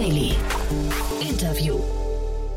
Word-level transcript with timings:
Daily. 0.00 0.32
Interview. 1.20 1.78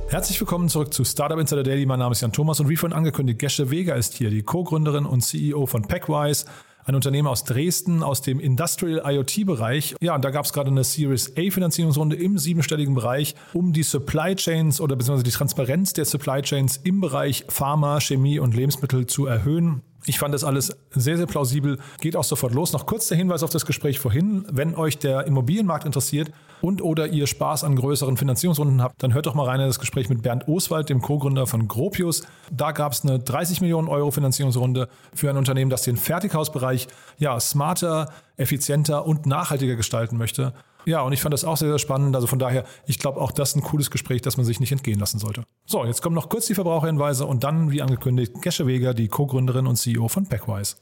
Herzlich 0.08 0.40
willkommen 0.40 0.70
zurück 0.70 0.94
zu 0.94 1.04
Startup 1.04 1.38
Insider 1.38 1.64
Daily. 1.64 1.86
Mein 1.86 2.00
Name 2.00 2.14
ist 2.14 2.22
Jan 2.22 2.32
Thomas 2.32 2.62
und 2.62 2.70
wie 2.70 2.78
vorhin 2.78 2.98
angekündigt, 2.98 3.38
Gesche 3.38 3.70
Weger 3.70 3.98
ist 3.98 4.14
hier, 4.14 4.30
die 4.30 4.44
Co-Gründerin 4.44 5.06
und 5.06 5.20
CEO 5.20 5.66
von 5.66 5.82
Packwise, 5.82 6.46
ein 6.86 6.96
Unternehmen 6.96 7.28
aus 7.28 7.44
Dresden 7.44 8.02
aus 8.02 8.22
dem 8.22 8.40
Industrial 8.40 9.02
IoT-Bereich. 9.04 9.96
Ja, 10.00 10.16
und 10.16 10.24
da 10.24 10.30
gab 10.30 10.46
es 10.46 10.54
gerade 10.54 10.72
eine 10.72 10.86
Series 10.86 11.34
A-Finanzierungsrunde 11.38 12.16
im 12.16 12.38
siebenstelligen 12.38 12.96
Bereich, 12.96 13.36
um 13.52 13.74
die 13.74 13.84
Supply 13.84 14.38
Chains 14.38 14.80
oder 14.80 14.96
beziehungsweise 14.96 15.26
die 15.26 15.32
Transparenz 15.32 15.92
der 15.92 16.06
Supply 16.06 16.44
Chains 16.44 16.78
im 16.78 17.02
Bereich 17.02 17.44
Pharma, 17.50 18.00
Chemie 18.00 18.40
und 18.40 18.56
Lebensmittel 18.56 19.06
zu 19.06 19.26
erhöhen. 19.26 19.82
Ich 20.06 20.20
fand 20.20 20.34
das 20.34 20.44
alles 20.44 20.76
sehr, 20.92 21.18
sehr 21.18 21.28
plausibel. 21.28 21.80
Geht 22.02 22.16
auch 22.16 22.24
sofort 22.24 22.54
los. 22.54 22.74
Noch 22.74 22.86
kurz 22.86 23.08
der 23.08 23.18
Hinweis 23.18 23.44
auf 23.44 23.50
das 23.50 23.66
Gespräch 23.66 24.00
vorhin. 24.00 24.46
Wenn 24.52 24.76
euch 24.76 24.98
der 24.98 25.26
Immobilienmarkt 25.28 25.86
interessiert 25.86 26.32
und 26.62 26.82
oder 26.82 27.08
ihr 27.08 27.26
Spaß 27.26 27.64
an 27.64 27.76
größeren 27.76 28.18
Finanzierungsrunden 28.18 28.82
habt, 28.82 29.02
dann 29.02 29.14
hört 29.14 29.26
doch 29.26 29.34
mal 29.34 29.46
rein 29.46 29.62
in 29.62 29.68
das 29.68 29.80
Gespräch 29.80 30.10
mit 30.10 30.22
Bernd 30.22 30.48
Oswald, 30.48 30.90
dem 30.90 31.02
Co-Gründer 31.02 31.48
von 31.48 31.68
Gropius. 31.68 32.24
Da 32.52 32.72
gab 32.72 32.92
es 32.92 33.04
eine 33.04 33.20
30 33.20 33.62
Millionen 33.62 33.88
Euro 33.88 34.12
Finanzierungsrunde 34.12 34.90
für 35.14 35.30
ein 35.30 35.38
Unternehmen, 35.38 35.70
das 35.70 35.84
den 35.84 35.98
Fertighausbereich 35.98 36.88
ja 37.18 37.40
smarter, 37.40 38.10
effizienter 38.36 39.06
und 39.06 39.26
nachhaltiger 39.26 39.76
gestalten 39.76 40.18
möchte. 40.18 40.54
Ja, 40.86 41.02
und 41.02 41.14
ich 41.14 41.22
fand 41.22 41.34
das 41.34 41.46
auch 41.46 41.58
sehr, 41.58 41.70
sehr 41.70 41.80
spannend. 41.80 42.16
Also 42.16 42.28
von 42.28 42.40
daher, 42.40 42.66
ich 42.86 43.00
glaube 43.00 43.22
auch 43.22 43.32
das 43.32 43.50
ist 43.50 43.56
ein 43.56 43.64
cooles 43.64 43.92
Gespräch, 43.92 44.22
das 44.22 44.38
man 44.38 44.46
sich 44.46 44.60
nicht 44.60 44.72
entgehen 44.72 45.00
lassen 45.00 45.20
sollte. 45.20 45.44
So, 45.66 45.86
jetzt 45.86 46.02
kommen 46.02 46.16
noch 46.16 46.30
kurz 46.30 46.48
die 46.48 46.56
Verbraucherhinweise 46.56 47.26
und 47.26 47.44
dann, 47.44 47.72
wie 47.72 47.82
angekündigt, 47.82 48.34
Gesche 48.42 48.68
Weger, 48.68 48.94
die 48.94 49.08
Co-Gründerin 49.08 49.68
und 49.68 49.76
CEO 49.78 50.08
von 50.08 50.28
Packwise. 50.28 50.76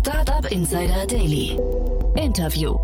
Startup 0.00 0.50
Insider 0.50 1.06
Daily. 1.06 1.58
Interview. 2.16 2.76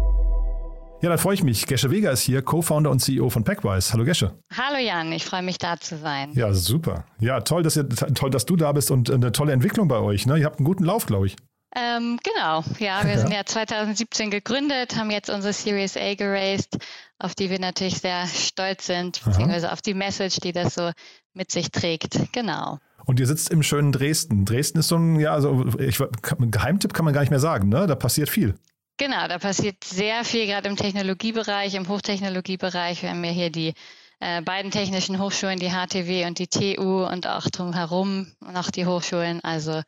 Ja, 1.02 1.10
dann 1.10 1.18
freue 1.18 1.34
ich 1.34 1.42
mich. 1.42 1.66
Gesche 1.66 1.90
Weger 1.90 2.10
ist 2.10 2.22
hier, 2.22 2.40
Co-Founder 2.40 2.90
und 2.90 3.00
CEO 3.00 3.28
von 3.28 3.44
Packwise. 3.44 3.92
Hallo 3.92 4.04
Gesche. 4.04 4.32
Hallo 4.56 4.78
Jan, 4.78 5.12
ich 5.12 5.24
freue 5.24 5.42
mich 5.42 5.58
da 5.58 5.78
zu 5.78 5.98
sein. 5.98 6.32
Ja, 6.34 6.52
super. 6.54 7.04
Ja, 7.20 7.40
toll, 7.40 7.62
dass, 7.62 7.76
ihr, 7.76 7.88
toll, 7.88 8.30
dass 8.30 8.46
du 8.46 8.56
da 8.56 8.72
bist 8.72 8.90
und 8.90 9.10
eine 9.10 9.30
tolle 9.30 9.52
Entwicklung 9.52 9.88
bei 9.88 9.98
euch. 9.98 10.26
Ne? 10.26 10.38
Ihr 10.38 10.46
habt 10.46 10.58
einen 10.58 10.64
guten 10.64 10.84
Lauf, 10.84 11.06
glaube 11.06 11.26
ich. 11.26 11.36
Ähm, 11.78 12.18
genau, 12.24 12.64
ja, 12.78 13.04
wir 13.04 13.12
ja. 13.12 13.18
sind 13.18 13.32
ja 13.32 13.44
2017 13.44 14.30
gegründet, 14.30 14.96
haben 14.96 15.10
jetzt 15.10 15.28
unsere 15.28 15.52
Series 15.52 15.98
A 15.98 16.14
geraced, 16.14 16.78
auf 17.18 17.34
die 17.34 17.50
wir 17.50 17.58
natürlich 17.58 17.98
sehr 17.98 18.26
stolz 18.26 18.86
sind, 18.86 19.22
beziehungsweise 19.22 19.66
Aha. 19.66 19.74
auf 19.74 19.82
die 19.82 19.92
Message, 19.92 20.38
die 20.40 20.52
das 20.52 20.74
so 20.74 20.90
mit 21.34 21.50
sich 21.50 21.70
trägt. 21.70 22.32
Genau. 22.32 22.78
Und 23.04 23.20
ihr 23.20 23.26
sitzt 23.26 23.50
im 23.50 23.62
schönen 23.62 23.92
Dresden. 23.92 24.46
Dresden 24.46 24.78
ist 24.78 24.88
so 24.88 24.96
ein, 24.96 25.20
ja, 25.20 25.34
also 25.34 25.66
ich, 25.78 25.98
Geheimtipp 26.22 26.94
kann 26.94 27.04
man 27.04 27.12
gar 27.12 27.20
nicht 27.20 27.30
mehr 27.30 27.40
sagen, 27.40 27.68
ne? 27.68 27.86
Da 27.86 27.94
passiert 27.94 28.30
viel. 28.30 28.54
Genau, 28.96 29.28
da 29.28 29.38
passiert 29.38 29.84
sehr 29.84 30.24
viel, 30.24 30.46
gerade 30.46 30.70
im 30.70 30.76
Technologiebereich, 30.76 31.74
im 31.74 31.88
Hochtechnologiebereich. 31.88 33.02
Wir 33.02 33.10
haben 33.10 33.22
ja 33.22 33.30
hier 33.30 33.50
die 33.50 33.74
äh, 34.20 34.40
beiden 34.40 34.70
technischen 34.70 35.20
Hochschulen, 35.20 35.58
die 35.58 35.70
HTW 35.70 36.24
und 36.24 36.38
die 36.38 36.46
TU 36.46 37.04
und 37.04 37.26
auch 37.26 37.50
drumherum 37.50 38.32
noch 38.40 38.70
die 38.70 38.86
Hochschulen. 38.86 39.44
Also 39.44 39.82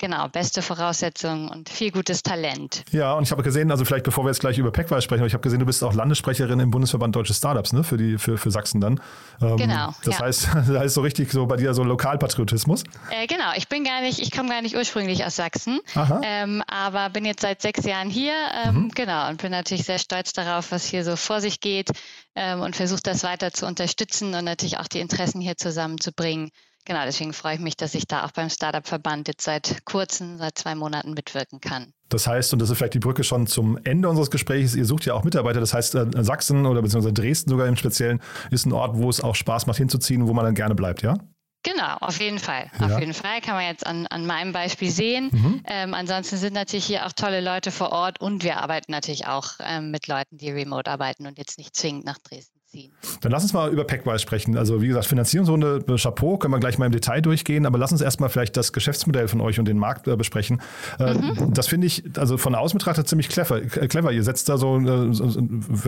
Genau, 0.00 0.28
beste 0.28 0.62
Voraussetzungen 0.62 1.50
und 1.50 1.68
viel 1.68 1.90
gutes 1.90 2.22
Talent. 2.22 2.84
Ja, 2.90 3.12
und 3.12 3.24
ich 3.24 3.32
habe 3.32 3.42
gesehen, 3.42 3.70
also 3.70 3.84
vielleicht 3.84 4.06
bevor 4.06 4.24
wir 4.24 4.30
jetzt 4.30 4.40
gleich 4.40 4.56
über 4.56 4.72
Packwise 4.72 5.02
sprechen, 5.02 5.20
aber 5.20 5.26
ich 5.26 5.34
habe 5.34 5.42
gesehen, 5.42 5.60
du 5.60 5.66
bist 5.66 5.84
auch 5.84 5.92
Landessprecherin 5.92 6.58
im 6.58 6.70
Bundesverband 6.70 7.14
Deutsche 7.14 7.34
Startups, 7.34 7.74
ne, 7.74 7.84
für, 7.84 7.98
die, 7.98 8.16
für, 8.16 8.38
für 8.38 8.50
Sachsen 8.50 8.80
dann. 8.80 8.98
Ähm, 9.42 9.58
genau. 9.58 9.94
Das 10.02 10.18
ja. 10.18 10.24
heißt, 10.24 10.48
da 10.72 10.82
ist 10.84 10.94
so 10.94 11.02
richtig 11.02 11.30
so 11.30 11.44
bei 11.44 11.56
dir 11.56 11.74
so 11.74 11.84
Lokalpatriotismus. 11.84 12.84
Äh, 13.10 13.26
genau, 13.26 13.52
ich 13.56 13.68
bin 13.68 13.84
gar 13.84 14.00
nicht, 14.00 14.20
ich 14.20 14.30
komme 14.30 14.48
gar 14.48 14.62
nicht 14.62 14.74
ursprünglich 14.74 15.26
aus 15.26 15.36
Sachsen, 15.36 15.80
ähm, 16.22 16.62
aber 16.66 17.10
bin 17.10 17.26
jetzt 17.26 17.42
seit 17.42 17.60
sechs 17.60 17.84
Jahren 17.84 18.08
hier, 18.08 18.32
ähm, 18.64 18.84
mhm. 18.84 18.88
genau, 18.92 19.28
und 19.28 19.42
bin 19.42 19.50
natürlich 19.50 19.84
sehr 19.84 19.98
stolz 19.98 20.32
darauf, 20.32 20.72
was 20.72 20.86
hier 20.86 21.04
so 21.04 21.14
vor 21.16 21.42
sich 21.42 21.60
geht 21.60 21.90
ähm, 22.34 22.62
und 22.62 22.74
versuche 22.74 23.02
das 23.02 23.22
weiter 23.22 23.52
zu 23.52 23.66
unterstützen 23.66 24.32
und 24.32 24.46
natürlich 24.46 24.78
auch 24.78 24.88
die 24.88 25.00
Interessen 25.00 25.42
hier 25.42 25.58
zusammenzubringen. 25.58 26.50
Genau, 26.86 27.04
deswegen 27.04 27.32
freue 27.32 27.54
ich 27.54 27.60
mich, 27.60 27.76
dass 27.76 27.94
ich 27.94 28.06
da 28.06 28.24
auch 28.24 28.32
beim 28.32 28.48
Startup-Verband 28.48 29.28
jetzt 29.28 29.44
seit 29.44 29.84
kurzem, 29.84 30.38
seit 30.38 30.58
zwei 30.58 30.74
Monaten 30.74 31.12
mitwirken 31.12 31.60
kann. 31.60 31.92
Das 32.08 32.26
heißt, 32.26 32.52
und 32.52 32.58
das 32.58 32.70
ist 32.70 32.78
vielleicht 32.78 32.94
die 32.94 33.00
Brücke 33.00 33.22
schon 33.22 33.46
zum 33.46 33.78
Ende 33.84 34.08
unseres 34.08 34.30
Gesprächs, 34.30 34.74
ihr 34.74 34.84
sucht 34.84 35.04
ja 35.04 35.14
auch 35.14 35.22
Mitarbeiter. 35.22 35.60
Das 35.60 35.74
heißt, 35.74 35.94
äh, 35.94 36.06
Sachsen 36.22 36.66
oder 36.66 36.82
beziehungsweise 36.82 37.12
Dresden 37.12 37.50
sogar 37.50 37.66
im 37.66 37.76
Speziellen 37.76 38.20
ist 38.50 38.66
ein 38.66 38.72
Ort, 38.72 38.96
wo 38.96 39.08
es 39.08 39.20
auch 39.20 39.34
Spaß 39.34 39.66
macht 39.66 39.78
hinzuziehen, 39.78 40.26
wo 40.26 40.32
man 40.32 40.44
dann 40.44 40.54
gerne 40.54 40.74
bleibt, 40.74 41.02
ja? 41.02 41.18
Genau, 41.62 41.96
auf 42.00 42.18
jeden 42.20 42.38
Fall. 42.38 42.70
Ja. 42.80 42.86
Auf 42.86 43.00
jeden 43.00 43.12
Fall 43.12 43.42
kann 43.42 43.54
man 43.54 43.66
jetzt 43.66 43.86
an, 43.86 44.06
an 44.06 44.24
meinem 44.24 44.52
Beispiel 44.52 44.90
sehen. 44.90 45.28
Mhm. 45.30 45.62
Ähm, 45.66 45.94
ansonsten 45.94 46.38
sind 46.38 46.54
natürlich 46.54 46.86
hier 46.86 47.06
auch 47.06 47.12
tolle 47.12 47.42
Leute 47.42 47.70
vor 47.70 47.92
Ort 47.92 48.18
und 48.18 48.42
wir 48.42 48.62
arbeiten 48.62 48.92
natürlich 48.92 49.26
auch 49.26 49.52
ähm, 49.60 49.90
mit 49.90 50.06
Leuten, 50.06 50.38
die 50.38 50.50
remote 50.50 50.90
arbeiten 50.90 51.26
und 51.26 51.36
jetzt 51.36 51.58
nicht 51.58 51.76
zwingend 51.76 52.06
nach 52.06 52.18
Dresden 52.18 52.59
ziehen. 52.70 52.92
Dann 53.20 53.32
lass 53.32 53.42
uns 53.42 53.52
mal 53.52 53.70
über 53.70 53.84
Packwise 53.84 54.20
sprechen. 54.20 54.56
Also 54.56 54.80
wie 54.80 54.88
gesagt, 54.88 55.06
Finanzierungsrunde, 55.06 55.84
äh, 55.88 55.96
Chapeau, 55.96 56.38
können 56.38 56.54
wir 56.54 56.60
gleich 56.60 56.78
mal 56.78 56.86
im 56.86 56.92
Detail 56.92 57.20
durchgehen, 57.20 57.66
aber 57.66 57.78
lass 57.78 57.92
uns 57.92 58.00
erstmal 58.00 58.28
vielleicht 58.28 58.56
das 58.56 58.72
Geschäftsmodell 58.72 59.28
von 59.28 59.40
euch 59.40 59.58
und 59.58 59.66
den 59.66 59.78
Markt 59.78 60.06
äh, 60.06 60.16
besprechen. 60.16 60.62
Äh, 60.98 61.14
mhm. 61.14 61.52
Das 61.52 61.66
finde 61.66 61.86
ich, 61.88 62.04
also 62.16 62.38
von 62.38 62.54
außen 62.54 62.78
betrachtet, 62.78 63.08
ziemlich 63.08 63.28
clever. 63.28 63.60
Clever. 63.60 64.12
Ihr 64.12 64.22
setzt 64.22 64.48
da 64.48 64.56
so, 64.56 64.80
wenn 64.80 65.12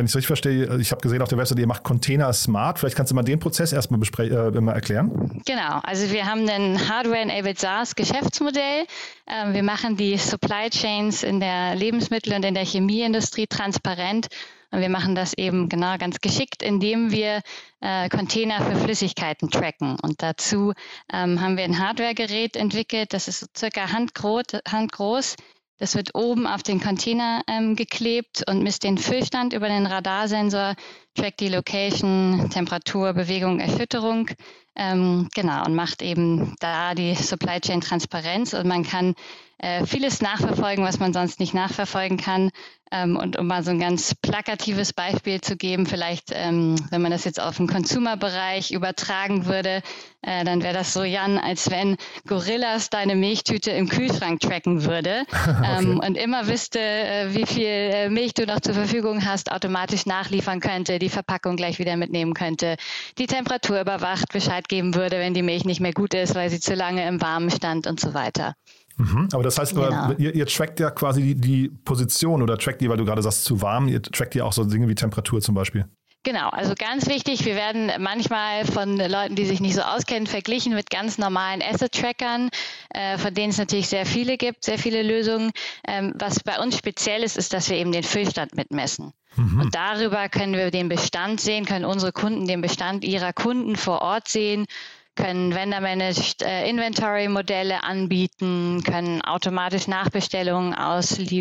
ich 0.04 0.10
es 0.10 0.16
richtig 0.16 0.26
verstehe, 0.26 0.76
ich 0.78 0.90
habe 0.90 1.00
gesehen 1.00 1.22
auf 1.22 1.28
der 1.28 1.38
Website, 1.38 1.58
ihr 1.58 1.66
macht 1.66 1.84
Container 1.84 2.32
smart. 2.32 2.78
Vielleicht 2.78 2.96
kannst 2.96 3.12
du 3.12 3.14
mal 3.14 3.22
den 3.22 3.38
Prozess 3.38 3.72
erstmal 3.72 4.00
äh, 4.18 4.60
mal 4.60 4.72
erklären. 4.72 5.40
Genau, 5.46 5.80
also 5.82 6.10
wir 6.10 6.26
haben 6.26 6.48
ein 6.48 6.88
Hardware-enabled 6.88 7.58
SaaS-Geschäftsmodell. 7.58 8.86
Ähm, 9.26 9.54
wir 9.54 9.62
machen 9.62 9.96
die 9.96 10.16
Supply 10.18 10.68
Chains 10.70 11.22
in 11.22 11.40
der 11.40 11.76
Lebensmittel- 11.76 12.34
und 12.34 12.44
in 12.44 12.54
der 12.54 12.64
Chemieindustrie 12.64 13.46
transparent 13.46 14.28
und 14.72 14.80
wir 14.80 14.88
machen 14.88 15.14
das 15.14 15.34
eben 15.34 15.68
genau 15.68 15.96
ganz 15.98 16.20
geschickt, 16.20 16.62
indem 16.62 17.12
wir 17.12 17.42
äh, 17.80 18.08
Container 18.08 18.62
für 18.62 18.76
Flüssigkeiten 18.76 19.50
tracken. 19.50 19.96
Und 20.02 20.22
dazu 20.22 20.72
ähm, 21.12 21.40
haben 21.40 21.56
wir 21.56 21.64
ein 21.64 21.78
Hardware-Gerät 21.78 22.56
entwickelt, 22.56 23.12
das 23.12 23.28
ist 23.28 23.40
so 23.40 23.46
circa 23.56 23.92
handgroß, 23.92 24.44
handgroß. 24.66 25.36
Das 25.78 25.96
wird 25.96 26.14
oben 26.14 26.46
auf 26.46 26.62
den 26.62 26.80
Container 26.80 27.42
ähm, 27.48 27.74
geklebt 27.74 28.44
und 28.48 28.62
misst 28.62 28.84
den 28.84 28.98
Füllstand 28.98 29.52
über 29.52 29.68
den 29.68 29.84
Radarsensor, 29.84 30.74
trackt 31.14 31.40
die 31.40 31.48
Location, 31.48 32.50
Temperatur, 32.50 33.12
Bewegung, 33.12 33.58
Erschütterung. 33.58 34.30
Ähm, 34.76 35.28
genau, 35.34 35.64
und 35.66 35.74
macht 35.74 36.00
eben 36.00 36.54
da 36.60 36.94
die 36.94 37.14
Supply 37.14 37.60
Chain 37.60 37.80
Transparenz 37.80 38.54
und 38.54 38.66
man 38.68 38.84
kann 38.84 39.14
äh, 39.62 39.86
vieles 39.86 40.20
nachverfolgen, 40.20 40.84
was 40.84 40.98
man 40.98 41.12
sonst 41.12 41.40
nicht 41.40 41.54
nachverfolgen 41.54 42.18
kann. 42.18 42.50
Ähm, 42.90 43.16
und 43.16 43.38
um 43.38 43.46
mal 43.46 43.62
so 43.62 43.70
ein 43.70 43.78
ganz 43.78 44.14
plakatives 44.14 44.92
Beispiel 44.92 45.40
zu 45.40 45.56
geben, 45.56 45.86
vielleicht, 45.86 46.30
ähm, 46.32 46.74
wenn 46.90 47.00
man 47.00 47.10
das 47.10 47.24
jetzt 47.24 47.40
auf 47.40 47.56
den 47.56 47.66
Consumer-Bereich 47.66 48.70
übertragen 48.72 49.46
würde, 49.46 49.80
äh, 50.20 50.44
dann 50.44 50.62
wäre 50.62 50.74
das 50.74 50.92
so, 50.92 51.02
Jan, 51.02 51.38
als 51.38 51.70
wenn 51.70 51.96
Gorillas 52.26 52.90
deine 52.90 53.14
Milchtüte 53.14 53.70
im 53.70 53.88
Kühlschrank 53.88 54.40
tracken 54.40 54.84
würde 54.84 55.24
ähm, 55.64 55.96
okay. 55.96 56.06
und 56.06 56.16
immer 56.16 56.48
wüsste, 56.48 56.80
äh, 56.80 57.34
wie 57.34 57.46
viel 57.46 57.66
äh, 57.66 58.08
Milch 58.10 58.34
du 58.34 58.44
noch 58.44 58.60
zur 58.60 58.74
Verfügung 58.74 59.24
hast, 59.24 59.50
automatisch 59.50 60.04
nachliefern 60.04 60.60
könnte, 60.60 60.98
die 60.98 61.08
Verpackung 61.08 61.56
gleich 61.56 61.78
wieder 61.78 61.96
mitnehmen 61.96 62.34
könnte, 62.34 62.76
die 63.16 63.26
Temperatur 63.26 63.80
überwacht, 63.80 64.32
Bescheid 64.32 64.68
geben 64.68 64.94
würde, 64.94 65.18
wenn 65.18 65.32
die 65.32 65.42
Milch 65.42 65.64
nicht 65.64 65.80
mehr 65.80 65.94
gut 65.94 66.12
ist, 66.12 66.34
weil 66.34 66.50
sie 66.50 66.60
zu 66.60 66.74
lange 66.74 67.06
im 67.08 67.22
Warmen 67.22 67.50
stand 67.50 67.86
und 67.86 68.00
so 68.00 68.12
weiter. 68.12 68.54
Mhm. 68.96 69.28
Aber 69.32 69.42
das 69.42 69.58
heißt, 69.58 69.74
genau. 69.74 70.12
ihr, 70.18 70.34
ihr, 70.34 70.46
trackt 70.46 70.80
ja 70.80 70.90
quasi 70.90 71.22
die, 71.22 71.34
die, 71.34 71.68
Position 71.68 72.42
oder 72.42 72.58
trackt 72.58 72.80
die, 72.80 72.88
weil 72.88 72.96
du 72.96 73.04
gerade 73.04 73.22
sagst, 73.22 73.44
zu 73.44 73.62
warm, 73.62 73.88
ihr 73.88 74.02
trackt 74.02 74.34
ja 74.34 74.44
auch 74.44 74.52
so 74.52 74.64
Dinge 74.64 74.88
wie 74.88 74.94
Temperatur 74.94 75.40
zum 75.40 75.54
Beispiel. 75.54 75.86
Genau, 76.24 76.50
also 76.50 76.74
ganz 76.78 77.08
wichtig, 77.08 77.44
wir 77.44 77.56
werden 77.56 77.90
manchmal 77.98 78.64
von 78.64 78.96
Leuten, 78.96 79.34
die 79.34 79.44
sich 79.44 79.60
nicht 79.60 79.74
so 79.74 79.82
auskennen, 79.82 80.28
verglichen 80.28 80.72
mit 80.72 80.88
ganz 80.88 81.18
normalen 81.18 81.60
Asset-Trackern, 81.60 82.48
äh, 82.90 83.18
von 83.18 83.34
denen 83.34 83.50
es 83.50 83.58
natürlich 83.58 83.88
sehr 83.88 84.06
viele 84.06 84.36
gibt, 84.36 84.64
sehr 84.64 84.78
viele 84.78 85.02
Lösungen. 85.02 85.50
Ähm, 85.86 86.12
was 86.16 86.38
bei 86.38 86.60
uns 86.60 86.78
speziell 86.78 87.24
ist, 87.24 87.36
ist, 87.36 87.52
dass 87.52 87.68
wir 87.70 87.76
eben 87.76 87.90
den 87.90 88.04
Füllstand 88.04 88.54
mitmessen. 88.54 89.12
Mhm. 89.34 89.62
Und 89.62 89.74
darüber 89.74 90.28
können 90.28 90.52
wir 90.52 90.70
den 90.70 90.88
Bestand 90.88 91.40
sehen, 91.40 91.64
können 91.64 91.84
unsere 91.84 92.12
Kunden 92.12 92.46
den 92.46 92.60
Bestand 92.60 93.02
ihrer 93.02 93.32
Kunden 93.32 93.74
vor 93.74 94.00
Ort 94.02 94.28
sehen 94.28 94.66
können 95.14 95.54
Vendor-Managed 95.54 96.42
äh, 96.42 96.68
Inventory-Modelle 96.68 97.84
anbieten, 97.84 98.82
können 98.84 99.22
automatisch 99.22 99.86
Nachbestellungen 99.86 100.74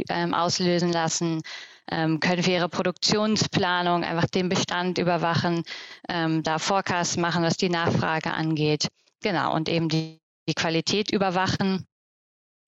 ähm, 0.09 0.33
auslösen 0.33 0.91
lassen, 0.91 1.41
ähm, 1.89 2.19
können 2.19 2.43
für 2.43 2.51
ihre 2.51 2.69
Produktionsplanung 2.69 4.03
einfach 4.03 4.27
den 4.27 4.49
Bestand 4.49 4.97
überwachen, 4.97 5.63
ähm, 6.09 6.43
da 6.43 6.59
Forecasts 6.59 7.17
machen, 7.17 7.43
was 7.43 7.57
die 7.57 7.69
Nachfrage 7.69 8.33
angeht. 8.33 8.87
Genau, 9.21 9.53
und 9.55 9.69
eben 9.69 9.87
die, 9.87 10.19
die 10.47 10.53
Qualität 10.53 11.11
überwachen 11.11 11.85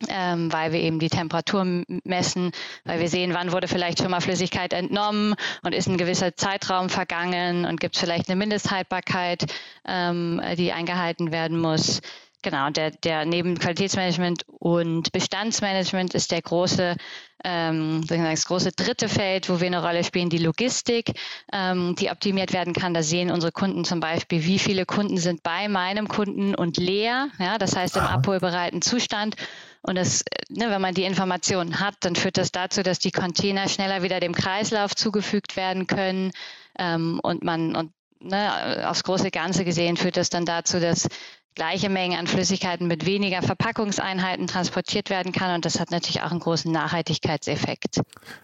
ähm, 0.10 0.52
weil 0.52 0.72
wir 0.72 0.80
eben 0.80 1.00
die 1.00 1.10
Temperatur 1.10 1.84
messen, 2.04 2.52
weil 2.84 3.00
wir 3.00 3.10
sehen, 3.10 3.34
wann 3.34 3.52
wurde 3.52 3.68
vielleicht 3.68 4.00
schon 4.00 4.12
mal 4.12 4.22
Flüssigkeit 4.22 4.74
entnommen 4.74 5.36
und 5.64 5.74
ist 5.74 5.88
ein 5.88 5.98
gewisser 5.98 6.36
Zeitraum 6.36 6.90
vergangen 6.90 7.66
und 7.66 7.80
gibt 7.80 7.96
es 7.96 8.02
vielleicht 8.02 8.30
eine 8.30 8.38
Mindesthaltbarkeit, 8.38 9.46
ähm, 9.88 10.42
die 10.58 10.72
eingehalten 10.72 11.32
werden 11.32 11.60
muss. 11.60 12.02
genau, 12.44 12.70
der, 12.70 12.92
der 12.92 13.26
neben 13.26 13.58
Qualitätsmanagement 13.58 14.46
und 14.60 15.12
Bestandsmanagement 15.12 16.14
ist 16.14 16.32
der 16.32 16.42
große, 16.42 16.96
ähm, 17.44 18.02
das 18.08 18.46
große 18.46 18.72
dritte 18.74 19.10
Feld, 19.10 19.50
wo 19.50 19.60
wir 19.60 19.68
eine 19.68 19.82
Rolle 19.82 20.04
spielen, 20.04 20.30
die 20.30 20.38
Logistik, 20.38 21.14
ähm, 21.52 21.96
die 21.96 22.12
optimiert 22.12 22.54
werden 22.54 22.74
kann. 22.74 22.94
Da 22.94 23.02
sehen 23.02 23.32
unsere 23.32 23.52
Kunden 23.52 23.86
zum 23.86 24.00
Beispiel, 24.00 24.46
wie 24.46 24.60
viele 24.60 24.86
Kunden 24.86 25.18
sind 25.18 25.42
bei 25.42 25.68
meinem 25.68 26.08
Kunden 26.08 26.54
und 26.54 26.78
leer, 26.78 27.30
ja, 27.40 27.58
das 27.58 27.76
heißt 27.76 27.98
im 27.98 28.04
abholbereiten 28.04 28.82
Zustand. 28.82 29.36
Und 29.86 29.96
das, 29.96 30.24
ne, 30.50 30.70
wenn 30.70 30.82
man 30.82 30.94
die 30.94 31.04
Informationen 31.04 31.80
hat, 31.80 31.96
dann 32.02 32.16
führt 32.16 32.38
das 32.38 32.52
dazu, 32.52 32.84
dass 32.84 33.00
die 33.00 33.12
Container 33.12 33.68
schneller 33.68 34.02
wieder 34.02 34.20
dem 34.20 34.34
Kreislauf 34.34 34.96
zugefügt 34.96 35.58
werden 35.58 35.88
können 35.88 36.32
ähm, 36.80 37.20
und 37.22 37.44
man 37.44 37.76
und 37.76 37.92
ne, 38.22 38.88
aufs 38.90 39.04
große 39.04 39.30
Ganze 39.30 39.66
gesehen 39.66 39.98
führt 39.98 40.16
das 40.16 40.30
dann 40.30 40.46
dazu, 40.46 40.80
dass 40.80 41.10
gleiche 41.56 41.90
Mengen 41.90 42.18
an 42.18 42.28
Flüssigkeiten 42.28 42.88
mit 42.88 43.06
weniger 43.06 43.42
Verpackungseinheiten 43.42 44.48
transportiert 44.48 45.10
werden 45.10 45.34
kann. 45.34 45.54
Und 45.54 45.66
das 45.66 45.80
hat 45.80 45.92
natürlich 45.92 46.22
auch 46.22 46.32
einen 46.32 46.40
großen 46.40 46.72
Nachhaltigkeitseffekt. 46.72 48.02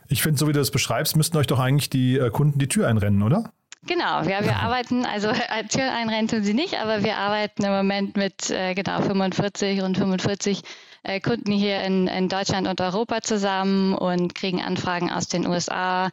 Ich 0.10 0.22
finde, 0.22 0.38
so 0.38 0.48
wie 0.48 0.54
du 0.54 0.60
das 0.60 0.72
beschreibst, 0.72 1.16
müssten 1.16 1.38
euch 1.38 1.48
doch 1.48 1.60
eigentlich 1.60 1.90
die 1.90 2.18
äh, 2.18 2.30
Kunden 2.30 2.60
die 2.60 2.68
Tür 2.68 2.88
einrennen, 2.88 3.24
oder? 3.24 3.52
Genau, 3.88 4.24
ja, 4.24 4.44
wir 4.44 4.56
arbeiten, 4.62 5.06
also 5.06 5.32
Tür 5.70 5.92
einrennen 5.92 6.28
tun 6.28 6.44
sie 6.44 6.54
nicht, 6.54 6.76
aber 6.80 7.04
wir 7.04 7.16
arbeiten 7.16 7.64
im 7.64 7.72
Moment 7.72 8.18
mit 8.18 8.50
äh, 8.50 8.74
genau 8.76 9.02
45 9.02 9.82
und 9.82 9.98
45 9.98 10.62
äh, 11.04 11.20
Kunden 11.20 11.52
hier 11.52 11.82
in, 11.82 12.08
in 12.08 12.30
Deutschland 12.30 12.68
und 12.68 12.82
Europa 12.82 13.22
zusammen 13.22 13.94
und 13.94 14.36
kriegen 14.36 14.62
Anfragen 14.62 15.12
aus 15.12 15.28
den 15.28 15.48
USA, 15.48 16.10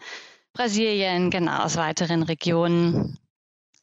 Brasilien, 0.52 1.30
genau, 1.30 1.64
aus 1.64 1.76
weiteren 1.76 2.22
Regionen. 2.22 3.18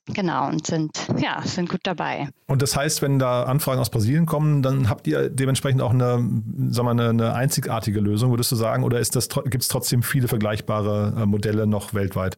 Genau, 0.07 0.50
und 0.50 0.67
sind, 0.67 1.07
ja, 1.17 1.41
sind 1.44 1.69
gut 1.69 1.79
dabei. 1.83 2.27
Und 2.47 2.61
das 2.61 2.75
heißt, 2.75 3.01
wenn 3.01 3.19
da 3.19 3.44
Anfragen 3.44 3.79
aus 3.79 3.89
Brasilien 3.89 4.25
kommen, 4.25 4.61
dann 4.61 4.89
habt 4.89 5.07
ihr 5.07 5.29
dementsprechend 5.29 5.81
auch 5.81 5.91
eine, 5.91 6.17
sagen 6.69 6.88
wir, 6.88 6.91
eine, 6.91 7.09
eine 7.09 7.33
einzigartige 7.35 8.01
Lösung, 8.01 8.29
würdest 8.31 8.51
du 8.51 8.57
sagen? 8.57 8.83
Oder 8.83 9.00
gibt 9.00 9.61
es 9.63 9.67
trotzdem 9.69 10.03
viele 10.03 10.27
vergleichbare 10.27 11.21
äh, 11.21 11.25
Modelle 11.25 11.67
noch 11.67 11.94
weltweit? 11.94 12.38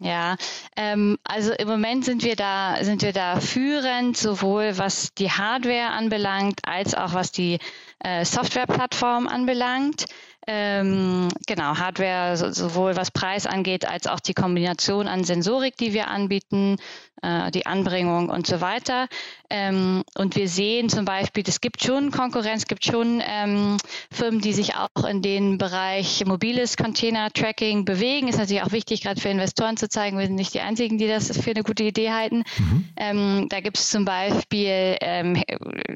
Ja, 0.00 0.36
ähm, 0.76 1.18
also 1.24 1.52
im 1.52 1.68
Moment 1.68 2.04
sind 2.04 2.24
wir 2.24 2.34
da, 2.36 2.76
sind 2.82 3.02
wir 3.02 3.12
da 3.12 3.40
führend, 3.40 4.16
sowohl 4.16 4.76
was 4.76 5.14
die 5.14 5.30
Hardware 5.30 5.90
anbelangt, 5.90 6.60
als 6.66 6.94
auch 6.94 7.14
was 7.14 7.30
die 7.30 7.58
äh, 8.00 8.24
Softwareplattform 8.24 9.28
anbelangt. 9.28 10.06
Ähm, 10.46 11.28
genau, 11.46 11.78
Hardware 11.78 12.36
sowohl 12.52 12.96
was 12.96 13.10
Preis 13.10 13.46
angeht, 13.46 13.88
als 13.88 14.06
auch 14.06 14.20
die 14.20 14.34
Kombination 14.34 15.08
an 15.08 15.24
Sensorik, 15.24 15.76
die 15.78 15.94
wir 15.94 16.08
anbieten, 16.08 16.76
äh, 17.24 17.50
die 17.50 17.66
Anbringung 17.66 18.28
und 18.28 18.46
so 18.46 18.60
weiter. 18.60 19.08
Ähm, 19.50 20.04
und 20.14 20.36
wir 20.36 20.48
sehen 20.48 20.88
zum 20.88 21.04
Beispiel, 21.04 21.44
es 21.46 21.60
gibt 21.60 21.82
schon 21.82 22.10
Konkurrenz, 22.10 22.62
es 22.62 22.66
gibt 22.66 22.84
schon 22.84 23.22
ähm, 23.26 23.78
Firmen, 24.10 24.40
die 24.40 24.52
sich 24.52 24.74
auch 24.74 25.04
in 25.04 25.22
den 25.22 25.58
Bereich 25.58 26.24
mobiles 26.26 26.76
Container-Tracking 26.76 27.84
bewegen. 27.84 28.28
Ist 28.28 28.38
natürlich 28.38 28.62
auch 28.62 28.72
wichtig, 28.72 29.02
gerade 29.02 29.20
für 29.20 29.28
Investoren 29.28 29.76
zu 29.76 29.88
zeigen, 29.88 30.18
wir 30.18 30.26
sind 30.26 30.36
nicht 30.36 30.54
die 30.54 30.60
Einzigen, 30.60 30.98
die 30.98 31.08
das 31.08 31.36
für 31.36 31.50
eine 31.50 31.62
gute 31.62 31.84
Idee 31.84 32.10
halten. 32.10 32.44
Mhm. 32.58 32.88
Ähm, 32.96 33.46
da 33.48 33.60
gibt 33.60 33.78
es 33.78 33.88
zum 33.88 34.04
Beispiel 34.04 34.96
ähm, 35.00 35.42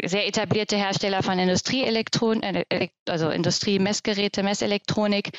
sehr 0.05 0.27
etablierte 0.27 0.77
Hersteller 0.77 1.23
von 1.23 1.39
Industrieelektronik, 1.39 2.67
äh, 2.69 2.89
also 3.09 3.29
Industriemessgeräte, 3.31 4.43
Messelektronik. 4.43 5.31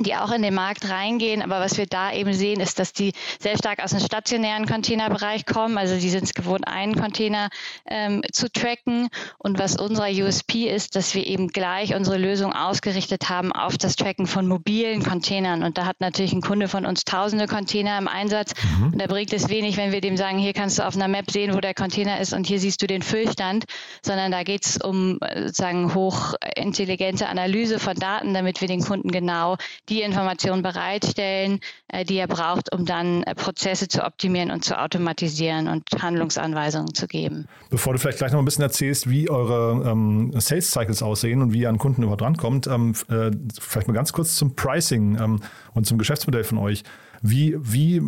Die 0.00 0.14
auch 0.14 0.30
in 0.30 0.42
den 0.42 0.54
Markt 0.54 0.88
reingehen. 0.88 1.42
Aber 1.42 1.58
was 1.58 1.76
wir 1.76 1.86
da 1.86 2.12
eben 2.12 2.32
sehen, 2.32 2.60
ist, 2.60 2.78
dass 2.78 2.92
die 2.92 3.12
sehr 3.40 3.58
stark 3.58 3.82
aus 3.82 3.90
dem 3.90 3.98
stationären 3.98 4.66
Containerbereich 4.66 5.44
kommen. 5.44 5.76
Also 5.76 5.96
die 5.96 6.08
sind 6.08 6.22
es 6.22 6.34
gewohnt, 6.34 6.68
einen 6.68 6.94
Container 6.94 7.48
ähm, 7.84 8.22
zu 8.32 8.48
tracken. 8.48 9.08
Und 9.38 9.58
was 9.58 9.76
unser 9.76 10.08
USP 10.08 10.68
ist, 10.68 10.94
dass 10.94 11.14
wir 11.14 11.26
eben 11.26 11.48
gleich 11.48 11.96
unsere 11.96 12.16
Lösung 12.16 12.52
ausgerichtet 12.52 13.28
haben 13.28 13.52
auf 13.52 13.76
das 13.76 13.96
Tracken 13.96 14.28
von 14.28 14.46
mobilen 14.46 15.02
Containern. 15.02 15.64
Und 15.64 15.78
da 15.78 15.86
hat 15.86 16.00
natürlich 16.00 16.32
ein 16.32 16.42
Kunde 16.42 16.68
von 16.68 16.86
uns 16.86 17.04
tausende 17.04 17.48
Container 17.48 17.98
im 17.98 18.06
Einsatz. 18.06 18.52
Mhm. 18.78 18.92
Und 18.92 19.02
da 19.02 19.08
bringt 19.08 19.32
es 19.32 19.48
wenig, 19.48 19.76
wenn 19.76 19.90
wir 19.90 20.00
dem 20.00 20.16
sagen, 20.16 20.38
hier 20.38 20.52
kannst 20.52 20.78
du 20.78 20.86
auf 20.86 20.94
einer 20.94 21.08
Map 21.08 21.28
sehen, 21.30 21.54
wo 21.54 21.60
der 21.60 21.74
Container 21.74 22.20
ist 22.20 22.32
und 22.32 22.46
hier 22.46 22.60
siehst 22.60 22.80
du 22.82 22.86
den 22.86 23.02
Füllstand, 23.02 23.64
sondern 24.02 24.30
da 24.30 24.44
geht 24.44 24.64
es 24.64 24.76
um 24.76 25.18
äh, 25.22 25.42
sozusagen 25.42 25.92
hochintelligente 25.92 27.28
Analyse 27.28 27.80
von 27.80 27.94
Daten, 27.94 28.32
damit 28.32 28.60
wir 28.60 28.68
den 28.68 28.84
Kunden 28.84 29.10
genau 29.10 29.56
die 29.88 30.02
Informationen 30.02 30.62
bereitstellen, 30.62 31.60
äh, 31.88 32.04
die 32.04 32.16
er 32.16 32.28
braucht, 32.28 32.72
um 32.72 32.84
dann 32.84 33.22
äh, 33.24 33.34
Prozesse 33.34 33.88
zu 33.88 34.04
optimieren 34.04 34.50
und 34.50 34.64
zu 34.64 34.78
automatisieren 34.78 35.68
und 35.68 35.84
Handlungsanweisungen 36.00 36.94
zu 36.94 37.06
geben. 37.06 37.46
Bevor 37.70 37.92
du 37.92 37.98
vielleicht 37.98 38.18
gleich 38.18 38.32
noch 38.32 38.38
ein 38.38 38.44
bisschen 38.44 38.62
erzählst, 38.62 39.08
wie 39.08 39.30
eure 39.30 39.90
ähm, 39.90 40.32
Sales 40.38 40.70
Cycles 40.70 41.02
aussehen 41.02 41.42
und 41.42 41.52
wie 41.52 41.60
ihr 41.60 41.68
an 41.68 41.78
Kunden 41.78 42.02
überhaupt 42.02 42.22
rankommt, 42.22 42.66
ähm, 42.66 42.94
äh, 43.08 43.30
vielleicht 43.60 43.88
mal 43.88 43.94
ganz 43.94 44.12
kurz 44.12 44.36
zum 44.36 44.54
Pricing 44.54 45.18
ähm, 45.20 45.40
und 45.74 45.86
zum 45.86 45.98
Geschäftsmodell 45.98 46.44
von 46.44 46.58
euch. 46.58 46.84
Wie, 47.20 47.56
wie 47.58 48.00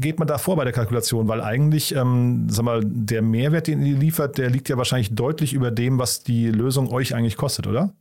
geht 0.00 0.18
man 0.18 0.26
da 0.26 0.38
vor 0.38 0.56
bei 0.56 0.64
der 0.64 0.72
Kalkulation? 0.72 1.28
Weil 1.28 1.40
eigentlich, 1.40 1.94
ähm, 1.94 2.48
sag 2.50 2.64
mal, 2.64 2.80
der 2.84 3.22
Mehrwert, 3.22 3.68
den 3.68 3.84
ihr 3.84 3.96
liefert, 3.96 4.38
der 4.38 4.50
liegt 4.50 4.68
ja 4.68 4.76
wahrscheinlich 4.76 5.14
deutlich 5.14 5.52
über 5.52 5.70
dem, 5.70 5.98
was 5.98 6.24
die 6.24 6.50
Lösung 6.50 6.90
euch 6.90 7.14
eigentlich 7.14 7.36
kostet, 7.36 7.66
oder? 7.66 7.92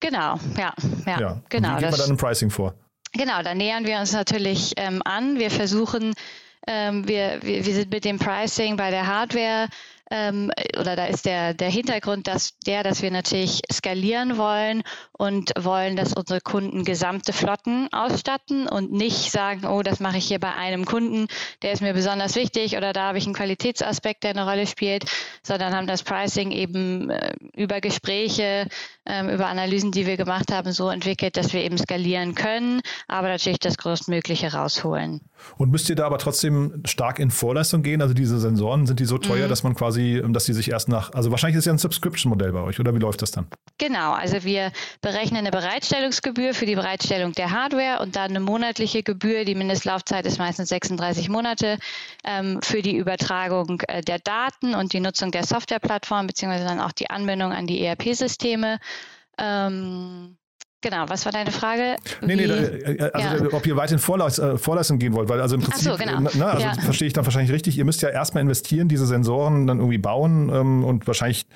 Genau, 0.00 0.38
ja, 0.56 0.72
ja, 1.06 1.20
ja. 1.20 1.42
genau. 1.48 1.76
Wie 1.76 1.80
geht 1.80 1.90
man 1.90 2.00
dann 2.00 2.10
im 2.10 2.16
Pricing 2.16 2.50
vor? 2.50 2.74
Genau, 3.12 3.42
da 3.42 3.54
nähern 3.54 3.84
wir 3.84 3.98
uns 3.98 4.12
natürlich 4.12 4.72
ähm, 4.76 5.02
an. 5.04 5.38
Wir 5.38 5.50
versuchen, 5.50 6.14
ähm, 6.66 7.06
wir, 7.06 7.40
wir, 7.42 7.64
wir 7.66 7.74
sind 7.74 7.90
mit 7.90 8.04
dem 8.04 8.18
Pricing 8.18 8.76
bei 8.76 8.90
der 8.90 9.06
Hardware 9.06 9.68
ähm, 10.10 10.50
oder 10.78 10.96
da 10.96 11.06
ist 11.06 11.26
der, 11.26 11.54
der 11.54 11.70
Hintergrund 11.70 12.26
dass 12.26 12.58
der, 12.66 12.82
dass 12.82 13.02
wir 13.02 13.10
natürlich 13.10 13.62
skalieren 13.72 14.36
wollen 14.36 14.82
und 15.12 15.52
wollen, 15.58 15.96
dass 15.96 16.12
unsere 16.12 16.40
Kunden 16.40 16.84
gesamte 16.84 17.32
Flotten 17.32 17.88
ausstatten 17.92 18.66
und 18.66 18.92
nicht 18.92 19.30
sagen, 19.30 19.66
oh, 19.66 19.82
das 19.82 20.00
mache 20.00 20.18
ich 20.18 20.26
hier 20.26 20.38
bei 20.38 20.54
einem 20.54 20.84
Kunden, 20.84 21.28
der 21.62 21.72
ist 21.72 21.82
mir 21.82 21.94
besonders 21.94 22.36
wichtig 22.36 22.76
oder 22.76 22.92
da 22.92 23.08
habe 23.08 23.18
ich 23.18 23.26
einen 23.26 23.34
Qualitätsaspekt, 23.34 24.24
der 24.24 24.30
eine 24.30 24.44
Rolle 24.44 24.66
spielt, 24.66 25.04
sondern 25.42 25.74
haben 25.74 25.86
das 25.86 26.02
Pricing 26.02 26.50
eben 26.50 27.10
äh, 27.10 27.34
über 27.56 27.80
Gespräche, 27.80 28.68
äh, 29.04 29.34
über 29.34 29.46
Analysen, 29.46 29.92
die 29.92 30.06
wir 30.06 30.16
gemacht 30.16 30.52
haben, 30.52 30.72
so 30.72 30.88
entwickelt, 30.90 31.36
dass 31.36 31.52
wir 31.52 31.62
eben 31.62 31.78
skalieren 31.78 32.34
können, 32.34 32.80
aber 33.08 33.28
natürlich 33.28 33.58
das 33.58 33.76
Größtmögliche 33.76 34.52
rausholen. 34.52 35.20
Und 35.56 35.70
müsst 35.70 35.88
ihr 35.88 35.96
da 35.96 36.06
aber 36.06 36.18
trotzdem 36.18 36.82
stark 36.84 37.18
in 37.18 37.30
Vorleistung 37.30 37.82
gehen? 37.82 38.02
Also 38.02 38.14
diese 38.14 38.38
Sensoren, 38.38 38.86
sind 38.86 39.00
die 39.00 39.04
so 39.04 39.18
teuer, 39.18 39.46
mhm. 39.46 39.48
dass 39.48 39.62
man 39.62 39.74
quasi, 39.74 39.99
dass 40.28 40.44
die 40.44 40.52
sich 40.52 40.70
erst 40.70 40.88
nach, 40.88 41.12
also 41.12 41.30
wahrscheinlich 41.30 41.58
ist 41.58 41.66
ja 41.66 41.72
ein 41.72 41.78
Subscription-Modell 41.78 42.52
bei 42.52 42.60
euch, 42.60 42.80
oder 42.80 42.94
wie 42.94 42.98
läuft 42.98 43.22
das 43.22 43.30
dann? 43.30 43.46
Genau, 43.78 44.12
also 44.12 44.44
wir 44.44 44.72
berechnen 45.00 45.38
eine 45.38 45.50
Bereitstellungsgebühr 45.50 46.54
für 46.54 46.66
die 46.66 46.74
Bereitstellung 46.74 47.32
der 47.32 47.50
Hardware 47.50 48.02
und 48.02 48.16
dann 48.16 48.30
eine 48.30 48.40
monatliche 48.40 49.02
Gebühr, 49.02 49.44
die 49.44 49.54
Mindestlaufzeit 49.54 50.26
ist 50.26 50.38
meistens 50.38 50.68
36 50.68 51.28
Monate, 51.28 51.78
ähm, 52.24 52.60
für 52.62 52.82
die 52.82 52.96
Übertragung 52.96 53.80
äh, 53.88 54.00
der 54.02 54.18
Daten 54.18 54.74
und 54.74 54.92
die 54.92 55.00
Nutzung 55.00 55.30
der 55.30 55.44
Softwareplattform, 55.44 56.26
beziehungsweise 56.26 56.64
dann 56.64 56.80
auch 56.80 56.92
die 56.92 57.10
Anbindung 57.10 57.52
an 57.52 57.66
die 57.66 57.84
ERP-Systeme. 57.84 58.78
Ähm, 59.38 60.36
Genau, 60.82 61.04
was 61.08 61.26
war 61.26 61.32
deine 61.32 61.50
Frage? 61.50 61.96
Nee, 62.22 62.36
nee, 62.36 62.44
äh, 62.44 63.10
also 63.12 63.44
ja. 63.44 63.52
ob 63.52 63.66
ihr 63.66 63.76
weiter 63.76 63.92
in 63.92 63.98
äh, 63.98 64.58
Vorleistung 64.58 64.98
gehen 64.98 65.12
wollt, 65.12 65.28
weil 65.28 65.40
also 65.40 65.56
im 65.56 65.62
Prinzip, 65.62 65.92
so, 65.92 65.96
genau. 65.96 66.20
na, 66.34 66.46
also 66.46 66.66
ja. 66.66 66.74
verstehe 66.74 67.06
ich 67.06 67.12
dann 67.12 67.26
wahrscheinlich 67.26 67.52
richtig, 67.52 67.76
ihr 67.76 67.84
müsst 67.84 68.00
ja 68.00 68.08
erstmal 68.08 68.42
investieren, 68.42 68.88
diese 68.88 69.06
Sensoren 69.06 69.66
dann 69.66 69.78
irgendwie 69.78 69.98
bauen 69.98 70.50
ähm, 70.52 70.84
und 70.84 71.06
wahrscheinlich 71.06 71.46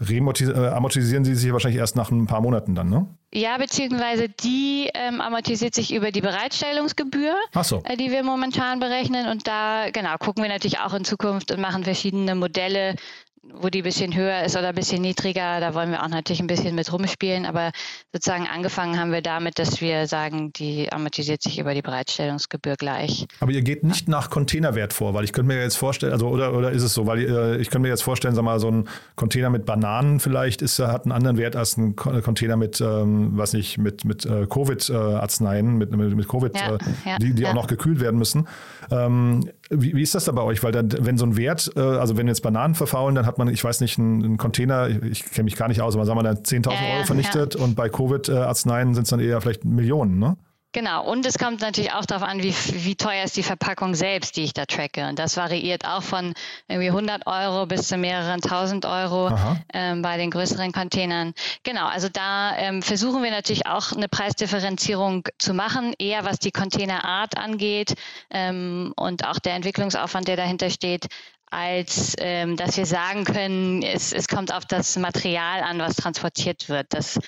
äh, 0.00 0.68
amortisieren 0.68 1.24
sie 1.24 1.34
sich 1.34 1.52
wahrscheinlich 1.52 1.78
erst 1.78 1.94
nach 1.96 2.10
ein 2.10 2.26
paar 2.26 2.40
Monaten 2.40 2.74
dann, 2.74 2.88
ne? 2.88 3.06
Ja, 3.32 3.56
beziehungsweise 3.56 4.28
die 4.28 4.90
ähm, 4.94 5.20
amortisiert 5.20 5.74
sich 5.74 5.94
über 5.94 6.10
die 6.10 6.20
Bereitstellungsgebühr, 6.20 7.34
so. 7.62 7.82
äh, 7.84 7.96
die 7.96 8.10
wir 8.10 8.24
momentan 8.24 8.80
berechnen. 8.80 9.28
Und 9.28 9.46
da, 9.46 9.90
genau, 9.92 10.16
gucken 10.18 10.42
wir 10.42 10.50
natürlich 10.50 10.80
auch 10.80 10.92
in 10.94 11.04
Zukunft 11.04 11.52
und 11.52 11.60
machen 11.60 11.84
verschiedene 11.84 12.34
Modelle, 12.34 12.96
wo 13.42 13.68
die 13.70 13.80
ein 13.80 13.84
bisschen 13.84 14.14
höher 14.14 14.44
ist 14.44 14.56
oder 14.56 14.68
ein 14.68 14.74
bisschen 14.74 15.02
niedriger, 15.02 15.58
da 15.58 15.74
wollen 15.74 15.90
wir 15.90 16.02
auch 16.02 16.08
natürlich 16.08 16.40
ein 16.40 16.46
bisschen 16.46 16.76
mit 16.76 16.92
rumspielen. 16.92 17.44
Aber 17.44 17.72
sozusagen 18.12 18.46
angefangen 18.46 19.00
haben 19.00 19.10
wir 19.10 19.20
damit, 19.20 19.58
dass 19.58 19.80
wir 19.80 20.06
sagen, 20.06 20.52
die 20.52 20.92
amortisiert 20.92 21.42
sich 21.42 21.58
über 21.58 21.74
die 21.74 21.82
Bereitstellungsgebühr 21.82 22.76
gleich. 22.76 23.26
Aber 23.40 23.50
ihr 23.50 23.62
geht 23.62 23.82
nicht 23.82 24.06
nach 24.08 24.30
Containerwert 24.30 24.92
vor, 24.92 25.14
weil 25.14 25.24
ich 25.24 25.32
könnte 25.32 25.52
mir 25.52 25.60
jetzt 25.60 25.76
vorstellen, 25.76 26.12
also 26.12 26.28
oder, 26.28 26.54
oder 26.54 26.70
ist 26.70 26.84
es 26.84 26.94
so, 26.94 27.06
weil 27.06 27.18
äh, 27.18 27.56
ich 27.56 27.70
könnte 27.70 27.80
mir 27.80 27.88
jetzt 27.88 28.02
vorstellen, 28.02 28.36
sag 28.36 28.44
mal, 28.44 28.60
so 28.60 28.70
ein 28.70 28.88
Container 29.16 29.50
mit 29.50 29.66
Bananen 29.66 30.20
vielleicht 30.20 30.62
ist, 30.62 30.78
hat 30.78 31.04
einen 31.04 31.12
anderen 31.12 31.36
Wert 31.36 31.56
als 31.56 31.76
ein 31.76 31.96
Container 31.96 32.56
mit, 32.56 32.80
ähm, 32.80 33.32
was 33.34 33.54
nicht, 33.54 33.76
mit, 33.78 34.04
mit 34.04 34.24
äh, 34.24 34.46
Covid-Arzneien, 34.46 35.78
mit, 35.78 35.90
mit, 35.90 36.16
mit 36.16 36.28
Covid, 36.28 36.56
ja, 36.56 36.74
äh, 36.74 36.78
ja, 37.04 37.18
die, 37.18 37.34
die 37.34 37.42
ja. 37.42 37.50
auch 37.50 37.54
noch 37.54 37.66
gekühlt 37.66 38.00
werden 38.00 38.18
müssen. 38.18 38.46
Ähm, 38.90 39.50
wie, 39.70 39.96
wie, 39.96 40.02
ist 40.02 40.14
das 40.14 40.26
da 40.26 40.32
bei 40.32 40.42
euch? 40.42 40.62
Weil 40.62 40.72
dann, 40.72 40.92
wenn 41.00 41.18
so 41.18 41.24
ein 41.24 41.36
Wert, 41.36 41.72
äh, 41.76 41.80
also 41.80 42.16
wenn 42.16 42.28
jetzt 42.28 42.42
Bananen 42.42 42.74
verfaulen, 42.74 43.14
dann 43.14 43.26
hat 43.32 43.38
man, 43.38 43.48
ich 43.48 43.64
weiß 43.64 43.80
nicht, 43.80 43.98
einen, 43.98 44.36
Container, 44.36 44.88
ich, 44.88 45.24
kenne 45.24 45.44
mich 45.44 45.56
gar 45.56 45.68
nicht 45.68 45.80
aus, 45.80 45.94
aber 45.94 46.04
sagen 46.04 46.18
wir 46.18 46.22
dann 46.22 46.38
10.000 46.38 46.70
ja, 46.70 46.94
Euro 46.96 47.04
vernichtet 47.04 47.56
und 47.56 47.74
bei 47.74 47.88
Covid-Arzneien 47.88 48.94
sind 48.94 49.04
es 49.04 49.10
dann 49.10 49.20
eher 49.20 49.40
vielleicht 49.40 49.64
Millionen, 49.64 50.18
ne? 50.18 50.36
Genau, 50.74 51.04
und 51.04 51.26
es 51.26 51.36
kommt 51.36 51.60
natürlich 51.60 51.92
auch 51.92 52.06
darauf 52.06 52.26
an, 52.26 52.42
wie, 52.42 52.54
wie 52.54 52.96
teuer 52.96 53.24
ist 53.24 53.36
die 53.36 53.42
Verpackung 53.42 53.94
selbst, 53.94 54.38
die 54.38 54.44
ich 54.44 54.54
da 54.54 54.64
tracke. 54.64 55.06
Und 55.06 55.18
das 55.18 55.36
variiert 55.36 55.84
auch 55.84 56.02
von 56.02 56.32
irgendwie 56.66 56.88
100 56.88 57.26
Euro 57.26 57.66
bis 57.66 57.88
zu 57.88 57.98
mehreren 57.98 58.40
tausend 58.40 58.86
Euro 58.86 59.30
ähm, 59.74 60.00
bei 60.00 60.16
den 60.16 60.30
größeren 60.30 60.72
Containern. 60.72 61.34
Genau, 61.62 61.86
also 61.86 62.08
da 62.08 62.56
ähm, 62.56 62.80
versuchen 62.80 63.22
wir 63.22 63.30
natürlich 63.30 63.66
auch 63.66 63.92
eine 63.92 64.08
Preisdifferenzierung 64.08 65.28
zu 65.38 65.52
machen, 65.52 65.92
eher 65.98 66.24
was 66.24 66.38
die 66.38 66.52
Containerart 66.52 67.36
angeht 67.36 67.92
ähm, 68.30 68.94
und 68.96 69.28
auch 69.28 69.38
der 69.40 69.52
Entwicklungsaufwand, 69.56 70.26
der 70.26 70.36
dahinter 70.36 70.70
steht, 70.70 71.08
als 71.52 72.14
ähm, 72.18 72.56
dass 72.56 72.78
wir 72.78 72.86
sagen 72.86 73.24
können, 73.24 73.82
es, 73.82 74.12
es 74.12 74.26
kommt 74.26 74.54
auf 74.54 74.64
das 74.64 74.96
Material 74.96 75.60
an, 75.60 75.78
was 75.78 75.96
transportiert 75.96 76.70
wird. 76.70 76.86
Das 76.90 77.18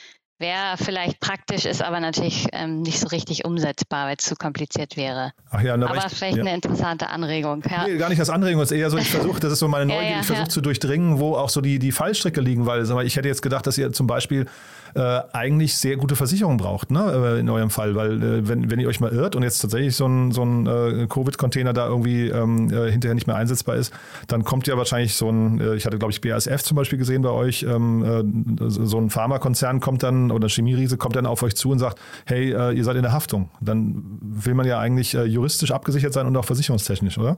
Wäre 0.41 0.77
vielleicht 0.77 1.21
praktisch, 1.21 1.65
ist 1.65 1.81
aber 1.81 2.01
natürlich 2.01 2.49
ähm, 2.53 2.83
nicht 2.83 2.99
so 2.99 3.07
richtig 3.07 3.45
umsetzbar, 3.45 4.09
weil 4.09 4.17
es 4.19 4.25
zu 4.25 4.35
kompliziert 4.35 4.97
wäre. 4.97 5.33
Ach 5.51 5.63
ja, 5.63 5.75
aber 5.75 5.97
ich, 5.97 6.13
vielleicht 6.13 6.39
ja. 6.39 6.43
eine 6.43 6.55
interessante 6.55 7.09
Anregung. 7.09 7.63
Ja. 7.71 7.87
Nee, 7.87 7.97
gar 7.99 8.09
nicht 8.09 8.19
als 8.19 8.31
Anregung, 8.31 8.61
es 8.61 8.73
ist 8.73 8.79
eher 8.79 8.91
so, 8.91 8.99
ich 8.99 9.11
versuche, 9.11 9.39
das 9.39 9.53
ist 9.53 9.61
so 9.61 9.69
meine 9.69 9.87
Neugier, 9.87 10.11
ja, 10.11 10.21
ich 10.21 10.27
versuche 10.27 10.49
zu 10.49 10.61
durchdringen, 10.61 11.21
wo 11.21 11.37
auch 11.37 11.51
so 11.51 11.61
die, 11.61 11.79
die 11.79 11.93
Fallstricke 11.93 12.41
liegen, 12.41 12.67
weil 12.67 12.85
ich 13.07 13.17
hätte 13.17 13.29
jetzt 13.29 13.43
gedacht, 13.43 13.65
dass 13.67 13.79
ihr 13.79 13.93
zum 13.93 14.09
Beispiel 14.09 14.47
äh, 14.95 15.21
eigentlich 15.33 15.77
sehr 15.77 15.97
gute 15.97 16.17
Versicherung 16.17 16.57
braucht, 16.57 16.91
ne, 16.91 17.37
äh, 17.37 17.41
in 17.41 17.49
eurem 17.49 17.71
Fall, 17.71 17.95
weil 17.95 18.23
äh, 18.23 18.49
wenn, 18.49 18.71
wenn 18.71 18.79
ihr 18.79 18.89
euch 18.89 19.01
mal 19.01 19.13
irrt 19.13 19.35
und 19.37 19.43
jetzt 19.43 19.59
tatsächlich 19.59 19.97
so 19.97 20.07
ein, 20.07 20.33
so 20.33 20.45
ein 20.45 20.67
äh, 20.67 21.07
Covid-Container 21.09 21.73
da 21.73 21.89
irgendwie 21.89 22.29
ähm, 22.29 22.71
äh, 22.71 22.91
hinterher 22.91 23.15
nicht 23.15 23.27
mehr 23.27 23.37
einsetzbar 23.37 23.77
ist, 23.77 23.93
dann 24.29 24.45
kommt 24.45 24.67
ja 24.67 24.77
wahrscheinlich 24.77 25.15
so 25.15 25.29
ein, 25.29 25.61
äh, 25.61 25.75
ich 25.75 25.87
hatte 25.87 25.99
glaube 25.99 26.13
ich 26.13 26.21
BASF 26.21 26.63
zum 26.63 26.77
Beispiel 26.77 26.99
gesehen 26.99 27.23
bei 27.23 27.31
euch, 27.31 27.65
ähm, 27.65 28.57
so 28.69 28.99
ein 28.99 29.11
Pharmakonzern 29.11 29.81
kommt 29.81 30.03
dann 30.03 30.24
oder 30.31 30.49
Chemieriese 30.49 30.97
kommt 30.97 31.17
dann 31.17 31.27
auf 31.27 31.43
euch 31.43 31.55
zu 31.57 31.71
und 31.71 31.79
sagt, 31.79 32.01
hey, 32.27 32.51
ihr 32.51 32.85
seid 32.85 32.97
in 32.97 33.03
der 33.03 33.13
Haftung. 33.13 33.51
Dann 33.61 34.19
will 34.21 34.55
man 34.55 34.67
ja 34.67 34.79
eigentlich 34.79 35.13
juristisch 35.13 35.71
abgesichert 35.71 36.13
sein 36.13 36.27
und 36.27 36.37
auch 36.37 36.45
versicherungstechnisch, 36.45 37.19
oder? 37.19 37.37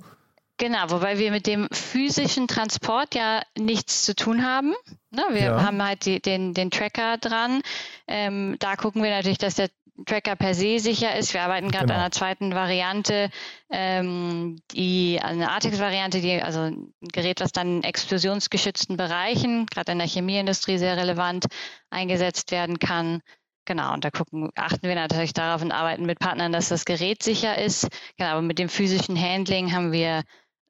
Genau, 0.59 0.89
wobei 0.89 1.19
wir 1.19 1.31
mit 1.31 1.47
dem 1.47 1.69
physischen 1.71 2.49
Transport 2.49 3.15
ja 3.15 3.43
nichts 3.59 4.05
zu 4.05 4.15
tun 4.15 4.45
haben. 4.45 4.75
Ne, 5.11 5.23
wir 5.31 5.41
ja. 5.41 5.63
haben 5.63 5.83
halt 5.83 6.07
die, 6.07 6.21
den, 6.21 6.55
den 6.55 6.71
Tracker 6.71 7.19
dran. 7.19 7.61
Ähm, 8.09 8.57
da 8.59 8.77
gucken 8.77 9.03
wir 9.03 9.11
natürlich, 9.11 9.39
dass 9.39 9.57
der 9.57 9.69
Tracker 10.05 10.37
per 10.37 10.55
se 10.55 10.79
sicher 10.79 11.17
ist. 11.17 11.35
Wir 11.35 11.43
arbeiten 11.43 11.71
gerade 11.71 11.87
genau. 11.87 11.95
an 11.95 12.01
einer 12.01 12.11
zweiten 12.11 12.55
Variante, 12.55 13.31
ähm, 13.71 14.59
die 14.73 15.21
eine 15.23 15.51
Artix-Variante, 15.51 16.21
die 16.21 16.43
also 16.43 16.61
ein 16.61 16.95
Gerät, 17.01 17.41
was 17.41 17.53
dann 17.53 17.79
in 17.79 17.83
explosionsgeschützten 17.83 18.97
Bereichen, 18.97 19.67
gerade 19.67 19.93
in 19.93 19.99
der 19.99 20.09
Chemieindustrie 20.09 20.79
sehr 20.79 20.97
relevant 20.97 21.47
eingesetzt 21.91 22.51
werden 22.51 22.79
kann. 22.79 23.21
Genau, 23.67 23.93
und 23.95 24.05
da 24.05 24.11
gucken, 24.11 24.51
achten 24.55 24.87
wir 24.87 24.95
natürlich 24.95 25.33
darauf 25.33 25.61
und 25.61 25.73
arbeiten 25.73 26.07
mit 26.07 26.19
Partnern, 26.19 26.53
dass 26.53 26.69
das 26.69 26.85
Gerät 26.85 27.23
sicher 27.23 27.59
ist. 27.59 27.89
Genau, 28.17 28.31
aber 28.31 28.43
mit 28.43 28.59
dem 28.59 28.69
physischen 28.69 29.21
Handling 29.21 29.73
haben 29.73 29.93
wir 29.93 30.23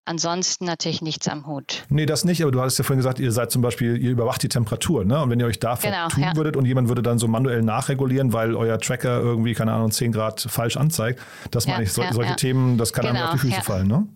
ansonsten 0.06 0.64
natürlich 0.64 1.02
nichts 1.02 1.28
am 1.28 1.46
Hut. 1.46 1.84
Nee, 1.88 2.06
das 2.06 2.24
nicht, 2.24 2.42
aber 2.42 2.52
du 2.52 2.60
hattest 2.60 2.78
ja 2.78 2.84
vorhin 2.84 2.98
gesagt, 2.98 3.18
ihr 3.18 3.32
seid 3.32 3.50
zum 3.50 3.62
Beispiel, 3.62 3.96
ihr 3.96 4.10
überwacht 4.10 4.42
die 4.42 4.48
Temperatur, 4.48 5.04
ne? 5.04 5.20
Und 5.20 5.30
wenn 5.30 5.40
ihr 5.40 5.46
euch 5.46 5.60
da 5.60 5.74
genau, 5.74 6.08
tun 6.08 6.22
ja. 6.22 6.36
würdet 6.36 6.56
und 6.56 6.64
jemand 6.64 6.88
würde 6.88 7.02
dann 7.02 7.18
so 7.18 7.28
manuell 7.28 7.62
nachregulieren, 7.62 8.32
weil 8.32 8.54
euer 8.54 8.78
Tracker 8.78 9.20
irgendwie, 9.20 9.54
keine 9.54 9.72
Ahnung, 9.72 9.90
10 9.90 10.12
Grad 10.12 10.40
falsch 10.40 10.76
anzeigt, 10.76 11.20
das 11.50 11.66
ja, 11.66 11.72
meine 11.72 11.84
ich, 11.84 11.92
so, 11.92 12.02
ja, 12.02 12.12
solche 12.12 12.36
Themen, 12.36 12.78
das 12.78 12.92
kann 12.92 13.06
genau, 13.06 13.18
einem 13.18 13.28
auf 13.28 13.40
die 13.40 13.48
Füße 13.48 13.62
fallen, 13.62 13.88
ne? 13.88 14.06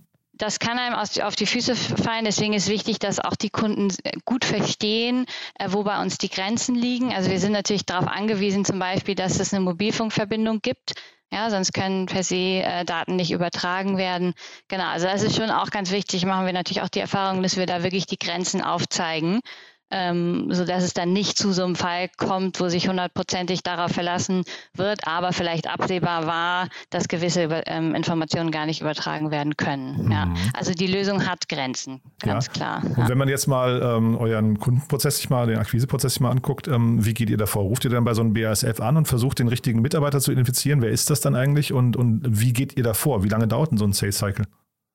das 0.41 0.59
kann 0.59 0.79
einem 0.79 0.97
auf 0.97 1.37
die 1.37 1.47
Füße 1.47 1.77
fallen. 1.77 2.25
Deswegen 2.25 2.55
ist 2.55 2.69
wichtig, 2.69 2.99
dass 2.99 3.21
auch 3.21 3.37
die 3.37 3.51
Kunden 3.51 3.89
gut 4.25 4.45
verstehen, 4.45 5.27
äh, 5.59 5.69
wo 5.71 5.85
bei 5.85 6.01
uns 6.01 6.19
die 6.19 6.31
Grenzen 6.31 6.75
liegen. 6.75 7.13
Also 7.13 7.31
wir 7.31 7.39
sind 7.39 7.53
natürlich 7.53 7.85
darauf 7.85 8.09
angewiesen, 8.09 8.65
zum 8.65 8.79
Beispiel, 8.79 9.15
dass 9.15 9.39
es 9.39 9.53
eine 9.53 9.63
Mobilfunkverbindung 9.63 10.61
gibt. 10.63 10.95
Ja, 11.33 11.49
sonst 11.49 11.73
können 11.73 12.07
per 12.07 12.25
se 12.25 12.63
äh, 12.63 12.85
Daten 12.85 13.15
nicht 13.15 13.31
übertragen 13.31 13.97
werden. 13.97 14.35
Genau, 14.69 14.87
also 14.89 15.07
das 15.07 15.23
ist 15.23 15.37
schon 15.37 15.51
auch 15.51 15.71
ganz 15.71 15.93
wichtig. 15.93 16.25
Machen 16.27 16.45
wir 16.47 16.53
natürlich 16.53 16.83
auch 16.83 16.89
die 16.89 16.99
Erfahrung, 16.99 17.43
dass 17.43 17.57
wir 17.57 17.67
da 17.67 17.85
wirklich 17.85 18.07
die 18.07 18.19
Grenzen 18.19 18.63
aufzeigen 18.63 19.41
ähm, 19.91 20.47
so 20.51 20.65
dass 20.65 20.83
es 20.83 20.95
dann 20.95 21.13
nicht 21.13 21.37
zu 21.37 21.53
so 21.53 21.65
einem 21.65 21.77
Fall 21.77 22.09
kommt, 22.17 22.61
wo 22.61 22.69
sich 22.69 22.89
hundertprozentig 22.89 23.63
darauf 23.63 23.93
verlassen 23.93 24.45
wird, 24.75 25.07
aber 25.07 25.33
vielleicht 25.33 25.69
absehbar 25.69 26.27
war, 26.27 26.69
dass 26.91 27.09
gewisse 27.09 27.43
ähm, 27.67 27.95
Informationen 27.95 28.51
gar 28.51 28.67
nicht 28.67 28.81
übertragen 28.81 29.31
werden 29.31 29.57
können. 29.57 30.05
Mhm. 30.05 30.13
Ja. 30.13 30.35
Also 30.55 30.73
die 30.73 30.87
Lösung 30.87 31.27
hat 31.27 31.49
Grenzen, 31.49 32.01
ganz 32.21 32.47
ja. 32.47 32.53
klar. 32.53 32.83
Und 32.85 33.09
wenn 33.09 33.19
man 33.19 33.29
jetzt 33.29 33.47
mal 33.47 33.81
ähm, 33.83 34.17
euren 34.17 34.59
Kundenprozess 34.59 35.19
sich 35.19 35.31
mal, 35.31 35.47
den 35.47 35.59
Akquiseprozess 35.59 36.15
sich 36.15 36.21
mal 36.21 36.31
anguckt, 36.31 36.69
ähm, 36.69 37.05
wie 37.05 37.15
geht 37.15 37.31
ihr 37.31 37.37
davor? 37.37 37.63
Ruft 37.63 37.85
ihr 37.85 37.91
dann 37.91 38.05
bei 38.05 38.15
so 38.15 38.23
einem 38.23 38.35
BASF 38.35 38.81
an 38.81 38.97
und 38.97 39.09
versucht 39.09 39.39
den 39.39 39.49
richtigen 39.49 39.81
Mitarbeiter 39.81 40.21
zu 40.21 40.33
identifizieren? 40.33 40.83
Wer 40.83 40.91
ist 40.91 41.11
das 41.11 41.21
dann 41.21 41.35
eigentlich 41.35 41.73
und, 41.73 41.97
und 41.97 42.23
wie 42.25 42.53
geht 42.53 42.77
ihr 42.77 42.85
davor? 42.85 43.25
Wie 43.25 43.29
lange 43.29 43.49
dauert 43.49 43.71
denn 43.71 43.79
so 43.79 43.85
ein 43.85 43.93
Sales 43.93 44.19
Cycle? 44.19 44.47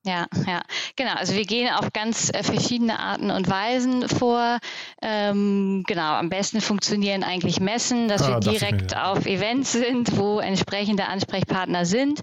Ja, 0.06 0.26
ja, 0.46 0.62
genau. 0.94 1.14
Also 1.14 1.34
wir 1.34 1.44
gehen 1.44 1.68
auf 1.68 1.92
ganz 1.92 2.30
äh, 2.32 2.44
verschiedene 2.44 3.00
Arten 3.00 3.32
und 3.32 3.50
Weisen 3.50 4.08
vor. 4.08 4.58
Ähm, 5.02 5.82
genau, 5.84 6.14
am 6.14 6.28
besten 6.28 6.60
funktionieren 6.60 7.24
eigentlich 7.24 7.58
Messen, 7.58 8.06
dass 8.06 8.22
ah, 8.22 8.34
wir 8.34 8.40
direkt 8.40 8.92
das 8.92 9.02
auf 9.02 9.26
Events 9.26 9.72
sind, 9.72 10.16
wo 10.16 10.38
entsprechende 10.38 11.08
Ansprechpartner 11.08 11.84
sind. 11.86 12.20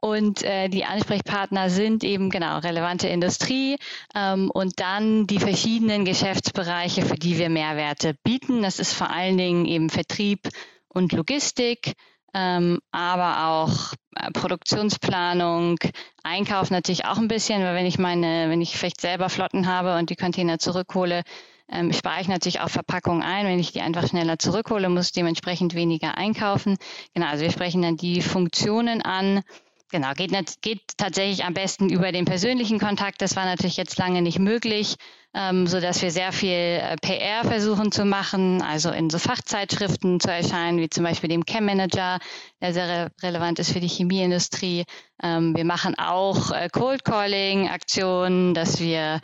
Und 0.00 0.42
äh, 0.42 0.68
die 0.68 0.84
Ansprechpartner 0.84 1.70
sind 1.70 2.04
eben 2.04 2.28
genau 2.28 2.58
relevante 2.58 3.08
Industrie 3.08 3.78
ähm, 4.14 4.50
und 4.50 4.78
dann 4.78 5.26
die 5.26 5.38
verschiedenen 5.38 6.04
Geschäftsbereiche, 6.04 7.06
für 7.06 7.16
die 7.16 7.38
wir 7.38 7.48
Mehrwerte 7.48 8.14
bieten. 8.22 8.60
Das 8.60 8.78
ist 8.78 8.92
vor 8.92 9.08
allen 9.08 9.38
Dingen 9.38 9.64
eben 9.64 9.88
Vertrieb 9.88 10.50
und 10.88 11.12
Logistik 11.12 11.94
ähm, 12.34 12.80
aber 12.90 13.46
auch 13.48 13.94
äh, 14.16 14.30
Produktionsplanung, 14.32 15.78
Einkauf 16.22 16.70
natürlich 16.70 17.04
auch 17.04 17.18
ein 17.18 17.28
bisschen, 17.28 17.62
weil 17.62 17.76
wenn 17.76 17.86
ich 17.86 17.98
meine, 17.98 18.50
wenn 18.50 18.60
ich 18.60 18.76
vielleicht 18.76 19.00
selber 19.00 19.28
Flotten 19.28 19.66
habe 19.66 19.96
und 19.96 20.10
die 20.10 20.16
Container 20.16 20.58
zurückhole, 20.58 21.22
ähm, 21.70 21.92
spare 21.92 22.20
ich 22.20 22.28
natürlich 22.28 22.60
auch 22.60 22.68
Verpackungen 22.68 23.22
ein. 23.22 23.46
Wenn 23.46 23.58
ich 23.58 23.72
die 23.72 23.80
einfach 23.80 24.06
schneller 24.08 24.38
zurückhole, 24.38 24.88
muss 24.88 25.06
ich 25.06 25.12
dementsprechend 25.12 25.74
weniger 25.74 26.18
einkaufen. 26.18 26.76
Genau, 27.14 27.26
also 27.26 27.44
wir 27.44 27.50
sprechen 27.50 27.82
dann 27.82 27.96
die 27.96 28.20
Funktionen 28.20 29.00
an. 29.00 29.42
Genau, 29.90 30.12
geht, 30.14 30.32
geht 30.60 30.82
tatsächlich 30.96 31.44
am 31.44 31.54
besten 31.54 31.88
über 31.88 32.10
den 32.10 32.24
persönlichen 32.24 32.80
Kontakt. 32.80 33.22
Das 33.22 33.36
war 33.36 33.44
natürlich 33.44 33.76
jetzt 33.76 33.96
lange 33.96 34.22
nicht 34.22 34.38
möglich 34.38 34.96
ähm, 35.34 35.66
so 35.66 35.80
dass 35.80 36.00
wir 36.00 36.10
sehr 36.10 36.32
viel 36.32 36.50
äh, 36.50 36.96
PR 37.02 37.44
versuchen 37.44 37.90
zu 37.90 38.04
machen, 38.04 38.62
also 38.62 38.90
in 38.90 39.10
so 39.10 39.18
Fachzeitschriften 39.18 40.20
zu 40.20 40.30
erscheinen, 40.30 40.78
wie 40.78 40.88
zum 40.88 41.04
Beispiel 41.04 41.28
dem 41.28 41.44
Chem 41.44 41.64
Manager, 41.64 42.18
der 42.60 42.72
sehr 42.72 42.88
re 42.88 43.10
relevant 43.22 43.58
ist 43.58 43.72
für 43.72 43.80
die 43.80 43.88
Chemieindustrie. 43.88 44.84
Ähm, 45.22 45.56
wir 45.56 45.64
machen 45.64 45.96
auch 45.98 46.52
äh, 46.52 46.68
Cold 46.70 47.04
Calling 47.04 47.68
Aktionen, 47.68 48.54
dass 48.54 48.80
wir 48.80 49.20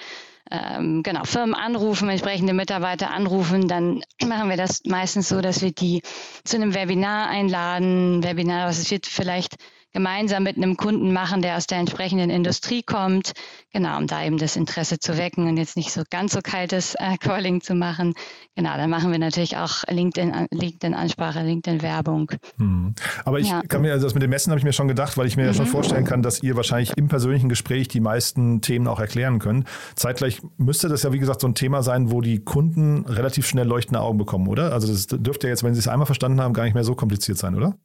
ähm, 0.50 1.04
genau, 1.04 1.24
Firmen 1.24 1.54
anrufen, 1.54 2.08
entsprechende 2.08 2.54
Mitarbeiter 2.54 3.10
anrufen, 3.10 3.68
dann 3.68 4.02
machen 4.26 4.50
wir 4.50 4.56
das 4.56 4.82
meistens 4.84 5.28
so, 5.28 5.40
dass 5.40 5.62
wir 5.62 5.70
die 5.70 6.02
zu 6.44 6.56
einem 6.56 6.74
Webinar 6.74 7.28
einladen. 7.28 8.24
Webinar, 8.24 8.68
was 8.68 8.90
wird 8.90 9.06
vielleicht 9.06 9.56
gemeinsam 9.92 10.42
mit 10.42 10.56
einem 10.56 10.76
Kunden 10.76 11.12
machen, 11.12 11.42
der 11.42 11.56
aus 11.56 11.66
der 11.66 11.78
entsprechenden 11.78 12.30
Industrie 12.30 12.82
kommt. 12.82 13.32
Genau, 13.72 13.98
um 13.98 14.06
da 14.06 14.24
eben 14.24 14.38
das 14.38 14.56
Interesse 14.56 14.98
zu 14.98 15.16
wecken 15.18 15.48
und 15.48 15.56
jetzt 15.56 15.76
nicht 15.76 15.92
so 15.92 16.02
ganz 16.10 16.32
so 16.32 16.40
kaltes 16.42 16.94
äh, 16.96 17.16
Calling 17.18 17.60
zu 17.60 17.74
machen. 17.74 18.14
Genau, 18.56 18.76
dann 18.76 18.90
machen 18.90 19.12
wir 19.12 19.18
natürlich 19.18 19.56
auch 19.56 19.84
LinkedIn, 19.88 20.48
LinkedIn-Ansprache, 20.50 21.42
LinkedIn-Werbung. 21.42 22.32
Hm. 22.58 22.94
Aber 23.24 23.38
ich 23.38 23.48
ja. 23.48 23.62
kann 23.68 23.82
mir, 23.82 23.92
also 23.92 24.06
das 24.06 24.14
mit 24.14 24.22
dem 24.22 24.30
Messen 24.30 24.50
habe 24.50 24.58
ich 24.58 24.64
mir 24.64 24.72
schon 24.72 24.88
gedacht, 24.88 25.16
weil 25.16 25.26
ich 25.26 25.36
mir 25.36 25.42
mhm. 25.42 25.48
ja 25.48 25.54
schon 25.54 25.66
mhm. 25.66 25.70
vorstellen 25.70 26.04
kann, 26.04 26.22
dass 26.22 26.42
ihr 26.42 26.56
wahrscheinlich 26.56 26.96
im 26.96 27.08
persönlichen 27.08 27.48
Gespräch 27.48 27.88
die 27.88 28.00
meisten 28.00 28.60
Themen 28.60 28.86
auch 28.86 29.00
erklären 29.00 29.38
könnt. 29.38 29.66
Zeitgleich 29.94 30.40
müsste 30.56 30.88
das 30.88 31.02
ja, 31.02 31.12
wie 31.12 31.18
gesagt, 31.18 31.40
so 31.40 31.48
ein 31.48 31.54
Thema 31.54 31.82
sein, 31.82 32.10
wo 32.10 32.20
die 32.20 32.40
Kunden 32.44 33.04
relativ 33.06 33.46
schnell 33.46 33.66
leuchtende 33.66 34.00
Augen 34.00 34.18
bekommen, 34.18 34.48
oder? 34.48 34.72
Also 34.72 34.88
das 34.88 35.06
dürfte 35.06 35.46
ja 35.46 35.52
jetzt, 35.52 35.62
wenn 35.62 35.74
sie 35.74 35.80
es 35.80 35.88
einmal 35.88 36.06
verstanden 36.06 36.40
haben, 36.40 36.54
gar 36.54 36.64
nicht 36.64 36.74
mehr 36.74 36.84
so 36.84 36.94
kompliziert 36.94 37.38
sein, 37.38 37.54
oder? 37.54 37.76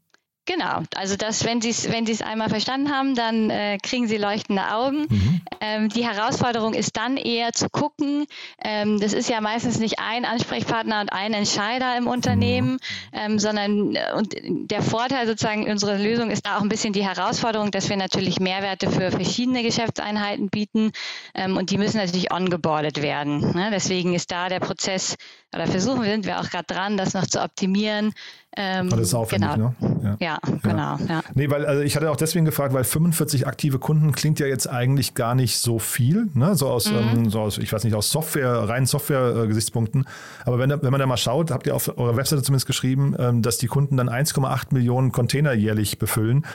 Genau, 0.47 0.83
also 0.95 1.15
das, 1.15 1.43
wenn 1.43 1.59
Sie 1.59 1.71
es 1.71 1.91
wenn 1.91 2.05
einmal 2.21 2.49
verstanden 2.49 2.91
haben, 2.91 3.15
dann 3.15 3.49
äh, 3.49 3.79
kriegen 3.81 4.07
Sie 4.07 4.17
leuchtende 4.17 4.71
Augen. 4.71 5.07
Mhm. 5.09 5.41
Ähm, 5.59 5.89
die 5.89 6.05
Herausforderung 6.05 6.75
ist 6.75 6.95
dann 6.97 7.17
eher 7.17 7.51
zu 7.51 7.67
gucken, 7.69 8.25
ähm, 8.63 8.99
das 8.99 9.13
ist 9.13 9.27
ja 9.27 9.41
meistens 9.41 9.79
nicht 9.79 9.97
ein 9.97 10.23
Ansprechpartner 10.23 11.01
und 11.01 11.11
ein 11.11 11.33
Entscheider 11.33 11.97
im 11.97 12.05
Unternehmen, 12.05 12.73
mhm. 12.73 12.79
ähm, 13.13 13.39
sondern 13.39 13.95
äh, 13.95 14.13
und 14.15 14.35
der 14.43 14.83
Vorteil 14.83 15.25
sozusagen 15.25 15.67
unserer 15.67 15.97
Lösung 15.97 16.29
ist 16.29 16.45
da 16.45 16.57
auch 16.57 16.61
ein 16.61 16.69
bisschen 16.69 16.93
die 16.93 17.03
Herausforderung, 17.03 17.71
dass 17.71 17.89
wir 17.89 17.97
natürlich 17.97 18.39
Mehrwerte 18.39 18.91
für 18.91 19.09
verschiedene 19.09 19.63
Geschäftseinheiten 19.63 20.49
bieten 20.49 20.91
ähm, 21.33 21.57
und 21.57 21.71
die 21.71 21.79
müssen 21.79 21.97
natürlich 21.97 22.31
ongeboardet 22.31 23.01
werden. 23.01 23.39
Ne? 23.55 23.69
Deswegen 23.71 24.13
ist 24.13 24.29
da 24.29 24.47
der 24.47 24.59
Prozess, 24.59 25.15
oder 25.53 25.65
versuchen 25.65 26.03
wir, 26.03 26.11
sind 26.11 26.27
wir 26.27 26.39
auch 26.39 26.49
gerade 26.49 26.65
dran, 26.67 26.97
das 26.97 27.15
noch 27.15 27.25
zu 27.25 27.41
optimieren, 27.41 28.13
Ähm, 28.57 28.89
das 28.89 28.99
ist 28.99 29.13
aufwendig, 29.13 29.53
genau. 29.53 29.75
ne? 29.79 30.17
Ja, 30.19 30.37
ja 30.37 30.39
genau. 30.61 30.97
Ja. 31.07 31.21
Nee, 31.33 31.49
weil 31.49 31.65
also 31.65 31.81
ich 31.81 31.95
hatte 31.95 32.09
auch 32.09 32.15
deswegen 32.15 32.45
gefragt, 32.45 32.73
weil 32.73 32.83
45 32.83 33.47
aktive 33.47 33.79
Kunden 33.79 34.11
klingt 34.13 34.39
ja 34.39 34.47
jetzt 34.47 34.69
eigentlich 34.69 35.13
gar 35.13 35.35
nicht 35.35 35.57
so 35.57 35.79
viel, 35.79 36.29
ne? 36.33 36.55
So 36.55 36.69
aus, 36.69 36.89
mhm. 36.89 36.97
ähm, 36.97 37.29
so 37.29 37.41
aus 37.41 37.57
ich 37.57 37.71
weiß 37.71 37.83
nicht, 37.83 37.95
aus 37.95 38.11
Software, 38.11 38.69
reinen 38.69 38.85
Software-Gesichtspunkten. 38.85 40.05
Aber 40.45 40.59
wenn, 40.59 40.69
wenn 40.69 40.91
man 40.91 40.99
da 40.99 41.05
mal 41.05 41.17
schaut, 41.17 41.51
habt 41.51 41.67
ihr 41.67 41.75
auf 41.75 41.97
eurer 41.97 42.15
Webseite 42.15 42.43
zumindest 42.43 42.67
geschrieben, 42.67 43.15
ähm, 43.19 43.41
dass 43.41 43.57
die 43.57 43.67
Kunden 43.67 43.97
dann 43.97 44.09
1,8 44.09 44.67
Millionen 44.71 45.11
Container 45.11 45.53
jährlich 45.53 45.99
befüllen 45.99 46.45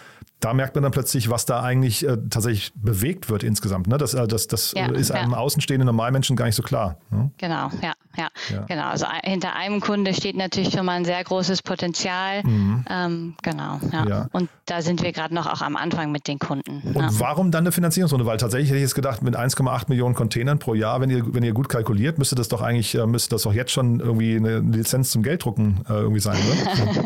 da 0.41 0.55
merkt 0.55 0.75
man 0.75 0.83
dann 0.83 0.93
plötzlich, 0.93 1.29
was 1.29 1.45
da 1.45 1.61
eigentlich 1.61 2.07
äh, 2.07 2.17
tatsächlich 2.31 2.73
bewegt 2.75 3.29
wird 3.29 3.43
insgesamt. 3.43 3.87
Ne? 3.87 3.99
Das, 3.99 4.15
äh, 4.15 4.27
das, 4.27 4.49
das 4.49 4.73
ja, 4.73 4.87
ist 4.87 5.11
einem 5.11 5.33
ja. 5.33 5.37
außenstehenden 5.37 5.87
Normalmenschen 5.87 6.35
gar 6.35 6.47
nicht 6.47 6.55
so 6.55 6.63
klar. 6.63 6.97
Ne? 7.11 7.31
Genau, 7.37 7.71
ja, 7.83 7.93
ja, 8.21 8.29
ja, 8.55 8.65
genau. 8.67 8.89
Also 8.89 9.07
hinter 9.25 9.57
einem 9.57 9.81
Kunde 9.81 10.13
steht 10.15 10.37
natürlich 10.37 10.73
schon 10.73 10.85
mal 10.85 10.93
ein 10.93 11.05
sehr 11.05 11.23
großes 11.23 11.63
Potenzial. 11.63 12.43
Mhm. 12.43 12.85
Ähm, 12.89 13.35
genau, 13.43 13.81
ja. 13.93 14.27
Und 14.33 14.51
da 14.67 14.83
sind 14.83 15.03
wir 15.03 15.13
gerade 15.13 15.35
noch 15.35 15.47
auch 15.47 15.63
am 15.63 15.77
Anfang 15.77 16.13
mit 16.13 16.29
den 16.29 16.39
Kunden. 16.39 16.83
Und 16.95 17.21
warum 17.21 17.51
dann 17.51 17.65
eine 17.65 17.73
Finanzierungsrunde? 17.73 18.27
Weil 18.27 18.37
tatsächlich 18.37 18.69
hätte 18.69 18.79
ich 18.79 18.83
jetzt 18.83 18.95
gedacht, 18.95 19.23
mit 19.23 19.37
1,8 19.37 19.85
Millionen 19.89 20.15
Containern 20.15 20.59
pro 20.59 20.75
Jahr, 20.75 21.01
wenn 21.01 21.11
ihr, 21.11 21.35
wenn 21.35 21.43
ihr 21.43 21.53
gut 21.53 21.69
kalkuliert, 21.69 22.19
müsste 22.19 22.35
das 22.35 22.49
doch 22.49 22.61
eigentlich, 22.61 22.95
äh, 22.95 23.07
müsste 23.07 23.31
das 23.31 23.43
doch 23.43 23.55
jetzt 23.55 23.73
schon 23.73 24.01
irgendwie 24.01 24.37
eine 24.37 24.59
Lizenz 24.59 25.11
zum 25.11 25.23
Gelddrucken 25.23 25.85
äh, 25.89 25.93
irgendwie 25.95 26.21
sein, 26.21 26.37
oder? 26.37 27.03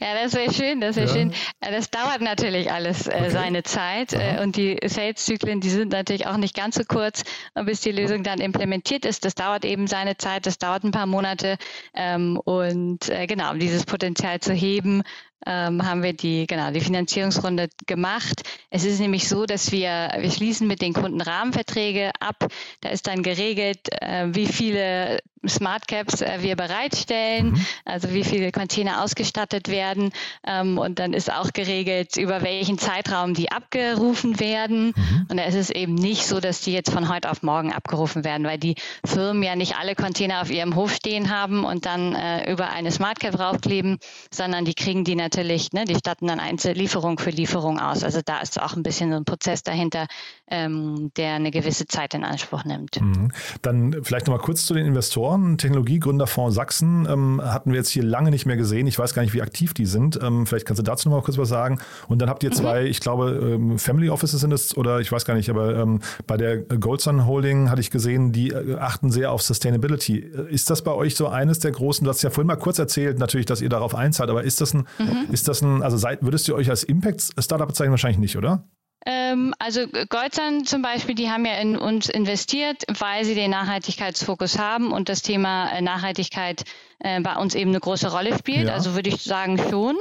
ja. 0.00 0.22
das 0.22 0.34
wäre 0.34 0.52
schön, 0.52 0.80
das 0.80 0.96
wäre 0.96 1.08
schön. 1.08 1.32
Das 1.60 1.90
dauert 1.90 2.20
natürlich 2.20 2.72
alles 2.72 3.06
äh, 3.06 3.14
okay. 3.14 3.30
seine 3.30 3.62
Zeit 3.62 4.12
äh, 4.12 4.42
und 4.42 4.56
die 4.56 4.78
Sales-Zyklen, 4.84 5.60
die 5.60 5.70
sind 5.70 5.92
natürlich 5.92 6.26
auch 6.26 6.36
nicht 6.36 6.56
ganz 6.56 6.74
so 6.76 6.82
kurz, 6.86 7.22
bis 7.64 7.80
die 7.80 7.92
Lösung 7.92 8.22
dann 8.24 8.40
implementiert 8.40 9.04
ist. 9.04 9.24
Das 9.24 9.34
dauert 9.34 9.64
eben 9.64 9.86
seine 9.86 10.16
Zeit, 10.16 10.23
das 10.46 10.58
dauert 10.58 10.84
ein 10.84 10.90
paar 10.90 11.06
Monate 11.06 11.56
ähm, 11.94 12.38
und 12.38 13.08
äh, 13.08 13.26
genau, 13.26 13.50
um 13.52 13.58
dieses 13.58 13.84
Potenzial 13.84 14.40
zu 14.40 14.52
heben, 14.52 15.02
ähm, 15.46 15.86
haben 15.86 16.02
wir 16.02 16.12
die, 16.12 16.46
genau, 16.46 16.70
die 16.70 16.80
Finanzierungsrunde 16.80 17.68
gemacht. 17.86 18.42
Es 18.70 18.84
ist 18.84 19.00
nämlich 19.00 19.28
so, 19.28 19.46
dass 19.46 19.72
wir, 19.72 20.10
wir 20.18 20.30
schließen 20.30 20.66
mit 20.66 20.82
den 20.82 20.92
Kunden 20.92 21.20
Rahmenverträge 21.20 22.10
ab. 22.20 22.48
Da 22.80 22.90
ist 22.90 23.06
dann 23.06 23.22
geregelt, 23.22 23.88
äh, 24.00 24.34
wie 24.34 24.46
viele 24.46 25.18
Smart 25.48 25.88
Caps 25.88 26.22
äh, 26.22 26.38
wir 26.40 26.56
bereitstellen, 26.56 27.52
mhm. 27.52 27.66
also 27.84 28.12
wie 28.12 28.24
viele 28.24 28.52
Container 28.52 29.02
ausgestattet 29.02 29.68
werden. 29.68 30.12
Ähm, 30.46 30.78
und 30.78 30.98
dann 30.98 31.12
ist 31.12 31.32
auch 31.32 31.52
geregelt, 31.52 32.16
über 32.16 32.42
welchen 32.42 32.78
Zeitraum 32.78 33.34
die 33.34 33.50
abgerufen 33.50 34.40
werden. 34.40 34.94
Mhm. 34.96 35.26
Und 35.30 35.36
da 35.36 35.44
ist 35.44 35.54
es 35.54 35.70
eben 35.70 35.94
nicht 35.94 36.26
so, 36.26 36.40
dass 36.40 36.60
die 36.60 36.72
jetzt 36.72 36.90
von 36.90 37.08
heute 37.08 37.30
auf 37.30 37.42
morgen 37.42 37.72
abgerufen 37.72 38.24
werden, 38.24 38.46
weil 38.46 38.58
die 38.58 38.76
Firmen 39.04 39.42
ja 39.42 39.56
nicht 39.56 39.76
alle 39.76 39.94
Container 39.94 40.42
auf 40.42 40.50
ihrem 40.50 40.74
Hof 40.74 40.94
stehen 40.94 41.30
haben 41.30 41.64
und 41.64 41.86
dann 41.86 42.14
äh, 42.14 42.50
über 42.50 42.70
eine 42.70 42.90
Smart 42.90 43.20
Cap 43.20 43.34
draufkleben, 43.34 43.98
sondern 44.30 44.64
die 44.64 44.74
kriegen 44.74 45.04
die 45.04 45.16
natürlich, 45.16 45.33
ne, 45.42 45.84
die 45.84 45.94
statten 45.94 46.26
dann 46.26 46.40
Einzellieferung 46.40 47.18
für 47.18 47.30
Lieferung 47.30 47.78
aus. 47.78 48.04
Also 48.04 48.20
da 48.24 48.40
ist 48.40 48.60
auch 48.60 48.76
ein 48.76 48.82
bisschen 48.82 49.10
so 49.10 49.16
ein 49.16 49.24
Prozess 49.24 49.62
dahinter, 49.62 50.06
ähm, 50.50 51.10
der 51.16 51.34
eine 51.34 51.50
gewisse 51.50 51.86
Zeit 51.86 52.14
in 52.14 52.24
Anspruch 52.24 52.64
nimmt. 52.64 53.00
Mhm. 53.00 53.30
Dann 53.62 53.96
vielleicht 54.02 54.26
nochmal 54.26 54.42
kurz 54.42 54.66
zu 54.66 54.74
den 54.74 54.86
Investoren. 54.86 55.58
Technologiegründerfonds 55.58 56.54
Sachsen, 56.54 57.06
ähm, 57.10 57.40
hatten 57.42 57.70
wir 57.70 57.78
jetzt 57.78 57.90
hier 57.90 58.04
lange 58.04 58.30
nicht 58.30 58.46
mehr 58.46 58.56
gesehen. 58.56 58.86
Ich 58.86 58.98
weiß 58.98 59.14
gar 59.14 59.22
nicht, 59.22 59.34
wie 59.34 59.42
aktiv 59.42 59.74
die 59.74 59.86
sind. 59.86 60.18
Ähm, 60.22 60.46
vielleicht 60.46 60.66
kannst 60.66 60.78
du 60.80 60.84
dazu 60.84 61.08
noch 61.08 61.16
mal 61.16 61.22
kurz 61.22 61.38
was 61.38 61.48
sagen. 61.48 61.80
Und 62.08 62.20
dann 62.20 62.28
habt 62.28 62.42
ihr 62.42 62.50
mhm. 62.50 62.54
zwei, 62.54 62.80
mhm. 62.82 62.86
ich 62.86 63.00
glaube, 63.00 63.30
ähm, 63.54 63.78
Family 63.78 64.10
Offices 64.10 64.40
sind 64.40 64.52
es 64.52 64.76
oder 64.76 65.00
ich 65.00 65.10
weiß 65.10 65.24
gar 65.24 65.34
nicht, 65.34 65.50
aber 65.50 65.76
ähm, 65.76 66.00
bei 66.26 66.36
der 66.36 66.58
Goldsun 66.58 67.26
Holding 67.26 67.70
hatte 67.70 67.80
ich 67.80 67.90
gesehen, 67.90 68.32
die 68.32 68.50
äh, 68.50 68.76
achten 68.76 69.10
sehr 69.10 69.32
auf 69.32 69.42
Sustainability. 69.42 70.18
Ist 70.18 70.70
das 70.70 70.82
bei 70.82 70.92
euch 70.92 71.16
so 71.16 71.28
eines 71.28 71.58
der 71.58 71.72
großen, 71.72 72.04
du 72.04 72.10
hast 72.10 72.22
ja 72.22 72.30
vorhin 72.30 72.46
mal 72.46 72.56
kurz 72.56 72.78
erzählt, 72.78 73.18
natürlich, 73.18 73.46
dass 73.46 73.60
ihr 73.60 73.68
darauf 73.68 73.94
einzahlt, 73.94 74.30
aber 74.30 74.44
ist 74.44 74.60
das 74.60 74.74
ein, 74.74 74.86
mhm. 74.98 75.13
Ist 75.30 75.48
das 75.48 75.62
ein, 75.62 75.82
also 75.82 75.96
seid, 75.96 76.22
würdest 76.22 76.48
du 76.48 76.54
euch 76.54 76.70
als 76.70 76.84
Impact-Startup 76.84 77.66
bezeichnen? 77.66 77.92
Wahrscheinlich 77.92 78.18
nicht, 78.18 78.36
oder? 78.36 78.68
Ähm, 79.06 79.54
also 79.58 79.86
Goldzahn 80.08 80.64
zum 80.64 80.82
Beispiel, 80.82 81.14
die 81.14 81.30
haben 81.30 81.44
ja 81.44 81.54
in 81.54 81.76
uns 81.76 82.08
investiert, 82.08 82.84
weil 82.98 83.24
sie 83.24 83.34
den 83.34 83.50
Nachhaltigkeitsfokus 83.50 84.58
haben 84.58 84.92
und 84.92 85.08
das 85.08 85.22
Thema 85.22 85.70
äh, 85.70 85.82
Nachhaltigkeit 85.82 86.64
äh, 87.00 87.20
bei 87.20 87.36
uns 87.36 87.54
eben 87.54 87.70
eine 87.70 87.80
große 87.80 88.10
Rolle 88.10 88.36
spielt. 88.36 88.68
Ja. 88.68 88.74
Also 88.74 88.94
würde 88.94 89.10
ich 89.10 89.22
sagen 89.22 89.58
schon. 89.70 89.96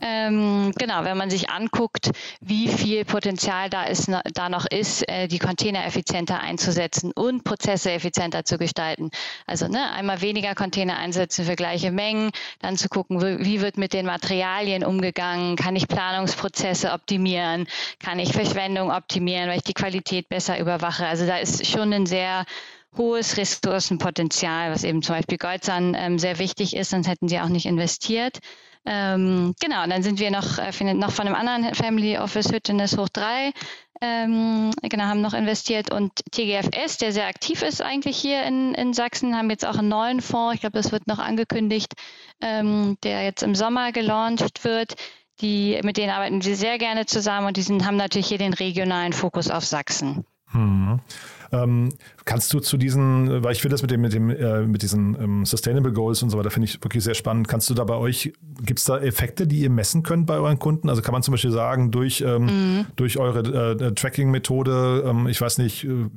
Ähm, 0.00 0.72
genau, 0.78 1.04
wenn 1.04 1.16
man 1.16 1.30
sich 1.30 1.50
anguckt, 1.50 2.10
wie 2.40 2.68
viel 2.68 3.04
Potenzial 3.04 3.70
da 3.70 3.84
ist, 3.84 4.10
da 4.34 4.48
noch 4.48 4.66
ist, 4.66 5.08
äh, 5.08 5.26
die 5.26 5.38
Container 5.38 5.84
effizienter 5.84 6.40
einzusetzen 6.40 7.10
und 7.12 7.42
Prozesse 7.44 7.90
effizienter 7.90 8.44
zu 8.44 8.58
gestalten. 8.58 9.10
Also 9.46 9.66
ne, 9.66 9.92
einmal 9.92 10.20
weniger 10.20 10.54
Container 10.54 10.96
einsetzen 10.96 11.44
für 11.44 11.56
gleiche 11.56 11.90
Mengen, 11.90 12.30
dann 12.60 12.76
zu 12.76 12.88
gucken, 12.88 13.20
wie 13.20 13.60
wird 13.60 13.76
mit 13.76 13.92
den 13.92 14.06
Materialien 14.06 14.84
umgegangen, 14.84 15.56
kann 15.56 15.74
ich 15.74 15.88
Planungsprozesse 15.88 16.92
optimieren, 16.92 17.66
kann 17.98 18.18
ich 18.18 18.32
Verschwendung 18.44 18.90
optimieren, 18.90 19.48
weil 19.48 19.58
ich 19.58 19.64
die 19.64 19.74
Qualität 19.74 20.28
besser 20.28 20.58
überwache. 20.58 21.06
Also 21.06 21.26
da 21.26 21.38
ist 21.38 21.66
schon 21.66 21.92
ein 21.92 22.06
sehr 22.06 22.44
hohes 22.96 23.36
Ressourcenpotenzial, 23.36 24.70
was 24.70 24.84
eben 24.84 25.02
zum 25.02 25.16
Beispiel 25.16 25.38
Goldzahn 25.38 25.96
ähm, 25.98 26.18
sehr 26.18 26.38
wichtig 26.38 26.76
ist, 26.76 26.90
sonst 26.90 27.08
hätten 27.08 27.28
sie 27.28 27.40
auch 27.40 27.48
nicht 27.48 27.66
investiert. 27.66 28.38
Ähm, 28.86 29.54
genau, 29.60 29.82
und 29.82 29.90
dann 29.90 30.02
sind 30.02 30.20
wir 30.20 30.30
noch, 30.30 30.58
äh, 30.58 30.94
noch 30.94 31.10
von 31.10 31.26
einem 31.26 31.34
anderen 31.34 31.74
Family 31.74 32.18
Office 32.18 32.52
Hüttenes 32.52 32.98
hoch 32.98 33.08
drei, 33.08 33.52
ähm, 34.02 34.70
genau, 34.82 35.04
haben 35.04 35.22
noch 35.22 35.32
investiert 35.32 35.90
und 35.90 36.12
TGFS, 36.32 36.98
der 36.98 37.12
sehr 37.12 37.26
aktiv 37.26 37.62
ist 37.62 37.80
eigentlich 37.80 38.18
hier 38.18 38.42
in, 38.42 38.74
in 38.74 38.92
Sachsen, 38.92 39.36
haben 39.36 39.48
jetzt 39.48 39.64
auch 39.64 39.78
einen 39.78 39.88
neuen 39.88 40.20
Fonds, 40.20 40.56
ich 40.56 40.60
glaube, 40.60 40.76
das 40.76 40.92
wird 40.92 41.06
noch 41.06 41.18
angekündigt, 41.18 41.94
ähm, 42.42 42.98
der 43.02 43.24
jetzt 43.24 43.42
im 43.42 43.54
Sommer 43.54 43.92
gelauncht 43.92 44.64
wird. 44.64 44.94
Die, 45.40 45.80
mit 45.82 45.96
denen 45.96 46.10
arbeiten 46.10 46.44
wir 46.44 46.56
sehr 46.56 46.78
gerne 46.78 47.06
zusammen 47.06 47.48
und 47.48 47.56
die 47.56 47.62
sind, 47.62 47.84
haben 47.84 47.96
natürlich 47.96 48.28
hier 48.28 48.38
den 48.38 48.54
regionalen 48.54 49.12
Fokus 49.12 49.50
auf 49.50 49.64
Sachsen. 49.64 50.24
Hm. 50.52 51.00
Ähm, 51.52 51.90
kannst 52.24 52.52
du 52.52 52.60
zu 52.60 52.76
diesen, 52.76 53.42
weil 53.42 53.52
ich 53.52 53.60
finde 53.60 53.74
das 53.74 53.82
mit 53.82 53.90
dem, 53.90 54.00
mit 54.00 54.12
dem, 54.12 54.30
äh, 54.30 54.62
mit 54.62 54.82
diesen 54.82 55.16
ähm, 55.20 55.44
Sustainable 55.44 55.92
Goals 55.92 56.22
und 56.22 56.30
so 56.30 56.38
weiter, 56.38 56.50
finde 56.50 56.66
ich 56.68 56.82
wirklich 56.82 57.04
sehr 57.04 57.14
spannend. 57.14 57.48
Kannst 57.48 57.68
du 57.70 57.74
da 57.74 57.84
bei 57.84 57.94
euch, 57.94 58.32
gibt 58.62 58.78
es 58.78 58.84
da 58.84 58.98
Effekte, 58.98 59.46
die 59.46 59.60
ihr 59.60 59.70
messen 59.70 60.02
könnt 60.02 60.26
bei 60.26 60.34
euren 60.34 60.58
Kunden? 60.58 60.88
Also 60.88 61.02
kann 61.02 61.12
man 61.12 61.22
zum 61.22 61.32
Beispiel 61.32 61.50
sagen, 61.50 61.90
durch, 61.90 62.22
ähm, 62.26 62.44
mhm. 62.44 62.86
durch 62.96 63.18
eure 63.18 63.40
äh, 63.80 63.92
Tracking-Methode, 63.92 65.04
ähm, 65.06 65.26
ich 65.28 65.40
weiß 65.40 65.58
nicht, 65.58 65.84
äh, 65.84 66.08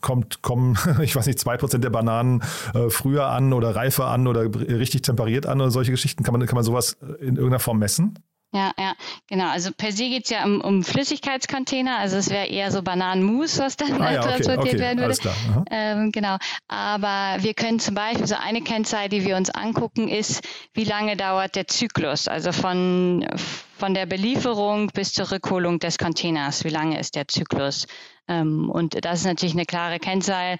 kommt, 0.00 0.42
kommen, 0.42 0.76
ich 1.02 1.16
weiß 1.16 1.26
nicht, 1.26 1.38
zwei 1.38 1.56
Prozent 1.56 1.84
der 1.84 1.90
Bananen 1.90 2.42
äh, 2.74 2.90
früher 2.90 3.26
an 3.28 3.52
oder 3.52 3.74
reifer 3.74 4.06
an 4.08 4.26
oder 4.26 4.42
richtig 4.44 5.02
temperiert 5.02 5.46
an 5.46 5.60
oder 5.60 5.70
solche 5.70 5.92
Geschichten? 5.92 6.22
Kann 6.22 6.32
man, 6.32 6.46
kann 6.46 6.56
man 6.56 6.64
sowas 6.64 6.96
in 7.20 7.36
irgendeiner 7.36 7.60
Form 7.60 7.78
messen? 7.78 8.18
Ja, 8.54 8.70
ja, 8.78 8.94
genau. 9.26 9.48
Also 9.48 9.72
per 9.76 9.90
se 9.90 10.08
geht 10.08 10.24
es 10.24 10.30
ja 10.30 10.44
um, 10.44 10.60
um 10.60 10.84
Flüssigkeitscontainer, 10.84 11.98
also 11.98 12.16
es 12.16 12.30
wäre 12.30 12.46
eher 12.46 12.70
so 12.70 12.82
Bananenmus, 12.82 13.58
was 13.58 13.76
dann 13.76 14.00
ah, 14.00 14.12
ja, 14.12 14.20
transportiert 14.22 14.58
okay, 14.58 14.68
okay, 14.68 14.78
werden 14.78 15.00
würde. 15.00 15.66
Ähm, 15.72 16.12
genau. 16.12 16.36
Aber 16.68 17.42
wir 17.42 17.54
können 17.54 17.80
zum 17.80 17.96
Beispiel, 17.96 18.28
so 18.28 18.36
eine 18.36 18.62
Kennzahl, 18.62 19.08
die 19.08 19.24
wir 19.24 19.36
uns 19.36 19.50
angucken, 19.50 20.06
ist, 20.06 20.46
wie 20.72 20.84
lange 20.84 21.16
dauert 21.16 21.56
der 21.56 21.66
Zyklus? 21.66 22.28
Also 22.28 22.52
von, 22.52 23.26
von 23.76 23.92
der 23.92 24.06
Belieferung 24.06 24.86
bis 24.94 25.12
zur 25.12 25.32
Rückholung 25.32 25.80
des 25.80 25.98
Containers, 25.98 26.62
wie 26.62 26.68
lange 26.68 27.00
ist 27.00 27.16
der 27.16 27.26
Zyklus? 27.26 27.88
Ähm, 28.28 28.70
und 28.70 29.04
das 29.04 29.20
ist 29.20 29.26
natürlich 29.26 29.54
eine 29.54 29.66
klare 29.66 29.98
Kennzahl 29.98 30.58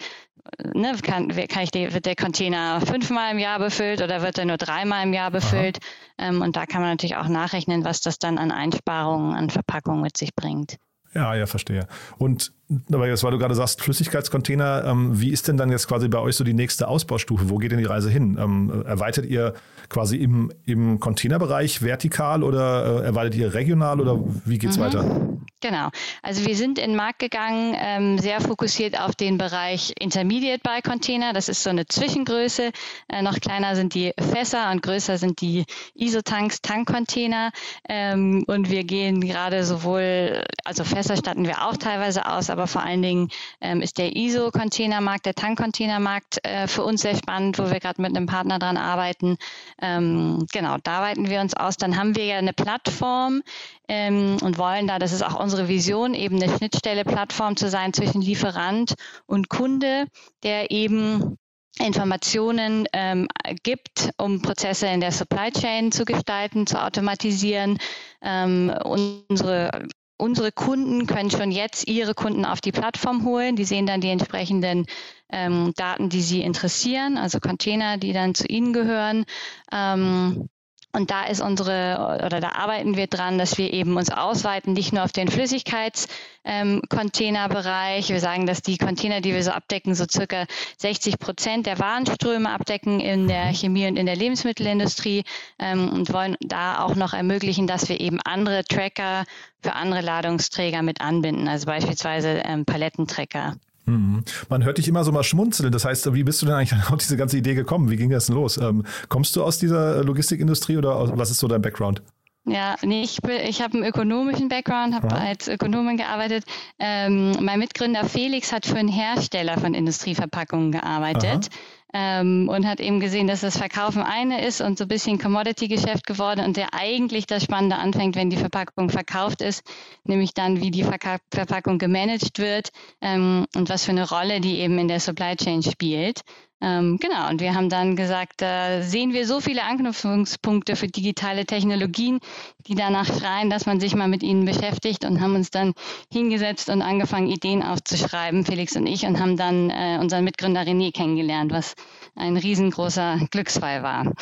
ne, 0.75 0.97
kann, 1.03 1.29
kann 1.29 1.63
ich 1.63 1.71
die, 1.71 1.93
wird 1.93 2.07
der 2.07 2.17
Container 2.17 2.81
fünfmal 2.81 3.33
im 3.33 3.39
Jahr 3.39 3.59
befüllt 3.59 4.03
oder 4.03 4.23
wird 4.23 4.39
er 4.39 4.45
nur 4.45 4.57
dreimal 4.57 5.05
im 5.05 5.13
Jahr 5.13 5.31
befüllt? 5.31 5.79
Ähm, 6.19 6.43
und 6.43 6.57
da 6.57 6.67
kann 6.67 6.81
man 6.81 6.91
natürlich 6.91 7.17
auch 7.17 7.29
nachrechnen, 7.29 7.85
was 7.85 8.01
das 8.01 8.19
dann 8.19 8.39
an 8.39 8.51
Einsparungen, 8.51 9.35
an 9.35 9.51
Verpackung 9.51 10.01
mit 10.01 10.17
sich 10.17 10.35
bringt. 10.35 10.77
Ja, 11.15 11.35
ja, 11.35 11.47
verstehe. 11.47 11.87
Und 12.19 12.53
aber 12.93 13.09
jetzt, 13.09 13.23
weil 13.23 13.31
du 13.31 13.39
gerade 13.39 13.55
sagst, 13.55 13.83
Flüssigkeitscontainer, 13.83 14.85
ähm, 14.87 15.21
wie 15.21 15.31
ist 15.31 15.49
denn 15.49 15.57
dann 15.57 15.71
jetzt 15.71 15.87
quasi 15.87 16.09
bei 16.09 16.19
euch 16.19 16.37
so 16.37 16.45
die 16.45 16.55
nächste 16.55 16.89
Ausbaustufe? 16.89 17.51
Wo 17.51 17.59
geht 17.59 17.73
denn 17.73 17.79
die 17.79 17.85
Reise 17.85 18.11
hin? 18.11 18.39
Ähm, 18.41 18.85
erweitert 18.87 19.27
ihr 19.27 19.55
quasi 19.89 20.17
im, 20.17 20.51
im 20.65 20.99
Containerbereich 20.99 21.83
vertikal 21.83 22.43
oder 22.43 23.03
äh, 23.03 23.05
erweitert 23.05 23.35
ihr 23.35 23.53
regional 23.53 24.01
oder 24.01 24.19
wie 24.45 24.59
geht's 24.59 24.79
mhm. 24.79 24.83
weiter? 24.83 25.29
Genau. 25.61 25.89
Also 26.23 26.47
wir 26.47 26.57
sind 26.57 26.79
in 26.79 26.91
den 26.91 26.97
Markt 26.97 27.19
gegangen, 27.19 27.75
ähm, 27.79 28.19
sehr 28.19 28.41
fokussiert 28.41 29.01
auf 29.01 29.15
den 29.15 29.39
Bereich 29.39 29.93
Intermediate 29.99 30.61
Buy 30.63 30.83
Container. 30.83 31.33
Das 31.33 31.49
ist 31.49 31.63
so 31.63 31.71
eine 31.71 31.87
Zwischengröße. 31.87 32.71
Äh, 33.09 33.23
noch 33.23 33.41
kleiner 33.41 33.75
sind 33.77 33.95
die 33.95 34.13
Fässer 34.19 34.71
und 34.71 34.83
größer 34.83 35.17
sind 35.17 35.41
die 35.41 35.65
Isotanks, 35.95 36.61
Tankcontainer. 36.61 37.51
Ähm, 37.89 38.45
und 38.47 38.71
wir 38.71 38.85
gehen 38.85 39.21
gerade 39.21 39.65
sowohl, 39.65 40.45
also 40.65 40.85
Fässer 40.85 41.17
statten 41.17 41.47
wir 41.47 41.67
auch 41.67 41.77
teilweise 41.77 42.27
aus, 42.27 42.51
aber 42.55 42.69
vor 42.69 42.83
allen 42.83 43.03
Dingen 43.03 43.29
ähm, 43.61 43.81
ist 43.81 43.99
der 43.99 44.15
ISO-Containermarkt, 44.15 45.27
der 45.27 45.35
Tankcontainermarkt 45.35 46.39
äh, 46.45 46.69
für 46.69 46.85
uns 46.85 47.03
sehr 47.03 47.17
spannend, 47.17 47.59
wo 47.59 47.71
wir 47.71 47.81
gerade 47.81 48.01
mit 48.01 48.17
einem 48.17 48.27
Partner 48.27 48.61
dran 48.61 48.77
arbeiten. 48.77 49.37
Ähm, 49.83 50.47
genau, 50.53 50.77
da 50.85 51.03
weiten 51.03 51.29
wir 51.29 51.41
uns 51.41 51.55
aus. 51.55 51.77
Dann 51.77 51.97
haben 51.97 52.15
wir 52.15 52.25
ja 52.25 52.39
eine 52.39 52.53
Plattform 52.53 53.43
ähm, 53.89 54.37
und 54.41 54.57
wollen 54.57 54.87
da, 54.87 55.01
das 55.01 55.13
ist 55.13 55.25
auch 55.25 55.39
unsere 55.39 55.67
Vision, 55.67 56.15
eben 56.15 56.41
eine 56.41 56.57
Schnittstelle, 56.57 57.05
Plattform 57.05 57.57
zu 57.57 57.69
sein 57.69 57.93
zwischen 57.93 58.23
Lieferant 58.23 58.95
und 59.27 59.49
Kunde, 59.49 60.07
der 60.45 60.71
eben 60.71 61.37
Informationen 61.81 62.87
ähm, 62.93 63.27
gibt, 63.65 64.11
um 64.17 64.41
Prozesse 64.43 64.87
in 64.87 65.01
der 65.01 65.11
Supply 65.11 65.51
Chain 65.51 65.91
zu 65.91 66.05
gestalten, 66.05 66.69
zu 66.69 66.81
automatisieren. 66.81 67.79
Ähm, 68.23 68.73
unsere 68.85 69.89
Unsere 70.17 70.53
Kunden 70.53 71.07
können 71.07 71.31
schon 71.31 71.51
jetzt 71.51 71.89
ihre 71.89 72.15
Kunden 72.15 72.45
auf 72.45 72.61
die 72.61 72.73
Plattform 72.73 73.25
holen. 73.25 73.57
Die 73.57 73.65
sehen 73.65 73.87
dann 73.87 74.01
die 74.01 74.11
entsprechenden 74.11 74.87
ähm, 75.31 75.73
Daten, 75.77 76.09
die 76.09 76.23
sie 76.23 76.43
interessieren, 76.43 77.19
also 77.19 77.41
Container, 77.41 77.99
die 77.99 78.13
dann 78.13 78.35
zu 78.35 78.47
ihnen 78.47 78.73
gehören. 78.73 79.25
Ähm, 79.73 80.49
und 80.95 81.11
da 81.11 81.25
ist 81.25 81.41
unsere, 81.41 82.21
oder 82.25 82.39
da 82.41 82.51
arbeiten 82.51 82.97
wir 82.97 83.09
dran, 83.09 83.37
dass 83.37 83.59
wir 83.59 83.73
eben 83.73 83.97
uns 83.97 84.11
ausweiten, 84.11 84.75
nicht 84.75 84.93
nur 84.93 85.03
auf 85.03 85.11
den 85.11 85.27
Flüssigkeitscontainerbereich. 85.29 88.09
Ähm, 88.09 88.15
wir 88.15 88.21
sagen, 88.21 88.47
dass 88.47 88.63
die 88.63 88.79
Container, 88.79 89.21
die 89.21 89.35
wir 89.35 89.43
so 89.43 89.51
abdecken, 89.51 89.97
so 89.97 90.05
circa 90.09 90.47
60 90.79 91.19
Prozent 91.19 91.67
der 91.67 91.81
Warenströme 91.81 92.49
abdecken 92.49 93.01
in 93.01 93.27
der 93.27 93.47
mhm. 93.47 93.55
Chemie 93.55 93.89
und 93.89 93.97
in 93.97 94.07
der 94.07 94.15
Lebensmittelindustrie 94.15 95.25
ähm, 95.59 95.93
und 95.93 96.13
wollen 96.13 96.37
da 96.41 96.79
auch 96.79 96.95
noch 96.95 97.13
ermöglichen, 97.13 97.67
dass 97.67 97.89
wir 97.89 98.01
eben 98.01 98.21
andere 98.21 98.63
Tracker 98.63 99.25
für 99.63 99.73
andere 99.73 100.01
Ladungsträger 100.01 100.83
mit 100.83 101.01
anbinden, 101.01 101.49
also 101.49 101.67
beispielsweise 101.67 102.43
ähm, 102.45 102.65
Palettenträger. 102.65 103.57
Mhm. 103.87 104.25
Man 104.49 104.65
hört 104.65 104.79
dich 104.79 104.89
immer 104.89 105.05
so 105.05 105.13
mal 105.13 105.23
schmunzeln. 105.23 105.73
Das 105.73 105.85
heißt, 105.85 106.13
wie 106.15 106.25
bist 106.25 106.43
du 106.43 106.47
denn 106.47 106.55
eigentlich 106.55 106.79
auf 106.91 106.99
diese 106.99 107.17
ganze 107.17 107.37
Idee 107.39 107.55
gekommen? 107.55 107.91
Wie 107.91 107.97
ging 107.97 108.11
das 108.11 108.27
denn 108.27 108.37
los? 108.37 108.57
Ähm, 108.59 108.85
kommst 109.09 109.37
du 109.37 109.43
aus 109.43 109.59
dieser 109.59 110.03
Logistikindustrie 110.05 110.77
oder 110.77 111.17
was 111.17 111.31
ist 111.31 111.39
so 111.39 111.49
dein 111.49 111.63
Background? 111.63 112.03
Ja, 112.47 112.77
nee, 112.83 113.03
ich, 113.03 113.25
ich 113.25 113.63
habe 113.63 113.75
einen 113.75 113.85
ökonomischen 113.85 114.51
Background, 114.51 114.95
habe 114.95 115.09
ja. 115.09 115.15
als 115.15 115.49
Ökonomin 115.49 115.97
gearbeitet. 115.97 116.45
Ähm, 116.79 117.33
mein 117.41 117.59
Mitgründer 117.59 118.05
Felix 118.05 118.53
hat 118.53 118.67
für 118.67 118.77
einen 118.77 118.91
Hersteller 118.91 119.59
von 119.59 119.73
Industrieverpackungen 119.73 120.71
gearbeitet 120.71 121.49
ähm, 121.95 122.49
und 122.49 122.67
hat 122.67 122.81
eben 122.81 122.99
gesehen, 122.99 123.29
dass 123.29 123.41
das 123.41 123.57
Verkaufen 123.57 124.03
eine 124.03 124.45
ist 124.45 124.61
und 124.61 124.77
so 124.77 124.85
ein 124.85 124.89
bisschen 124.89 125.19
Commodity-Geschäft 125.19 126.07
geworden 126.07 126.45
und 126.45 126.57
der 126.57 126.75
eigentlich 126.75 127.27
das 127.27 127.45
Spannende 127.45 127.77
anfängt, 127.77 128.17
wenn 128.17 128.31
die 128.31 128.37
Verpackung 128.37 128.91
verkauft 128.91 129.41
ist, 129.41 129.63
nämlich 130.03 130.35
dann, 130.35 130.61
wie 130.61 130.73
die 130.73 130.83
Verka 130.83 131.19
Verpackung 131.33 131.79
gemanagt 131.79 132.39
wird 132.41 132.71
ähm, 133.01 133.47
und 133.55 133.69
was 133.69 133.85
für 133.85 133.93
eine 133.93 134.09
Rolle 134.09 134.41
die 134.41 134.59
eben 134.59 134.79
in 134.79 134.89
der 134.89 134.99
Supply 134.99 135.37
Chain 135.37 135.63
spielt. 135.63 136.23
Ähm, 136.65 136.99
genau, 136.99 137.29
und 137.29 137.43
wir 137.43 137.55
haben 137.55 137.69
dann 137.69 137.95
gesagt, 137.95 138.41
da 138.41 138.81
sehen 138.81 139.13
wir 139.13 139.27
so 139.27 139.41
viele 139.41 139.65
Anknüpfungspunkte 139.65 140.77
für 140.77 140.87
digitale 140.87 141.45
Technologien, 141.45 142.21
die 142.67 142.75
danach 142.75 143.05
schreien, 143.05 143.51
dass 143.51 143.67
man 143.67 143.81
sich 143.81 143.95
mal 143.95 144.09
mit 144.09 144.23
ihnen 144.23 144.47
beschäftigt 144.47 145.05
und 145.05 145.21
haben 145.21 145.35
uns 145.35 145.51
dann 145.51 145.75
hingesetzt 146.11 146.71
und 146.71 146.81
angefangen, 146.81 147.29
Ideen 147.29 147.63
aufzuschreiben, 147.63 148.47
Felix 148.47 148.75
und 148.77 148.87
ich, 148.87 149.05
und 149.05 149.21
haben 149.21 149.37
dann 149.37 149.69
äh, 149.69 149.99
unseren 150.01 150.25
Mitgründer 150.25 150.63
René 150.63 150.91
kennengelernt, 150.91 151.53
was 151.53 151.75
ein 152.17 152.39
riesengroßer 152.39 153.19
Glücksfall 153.31 153.83
war. 153.83 154.13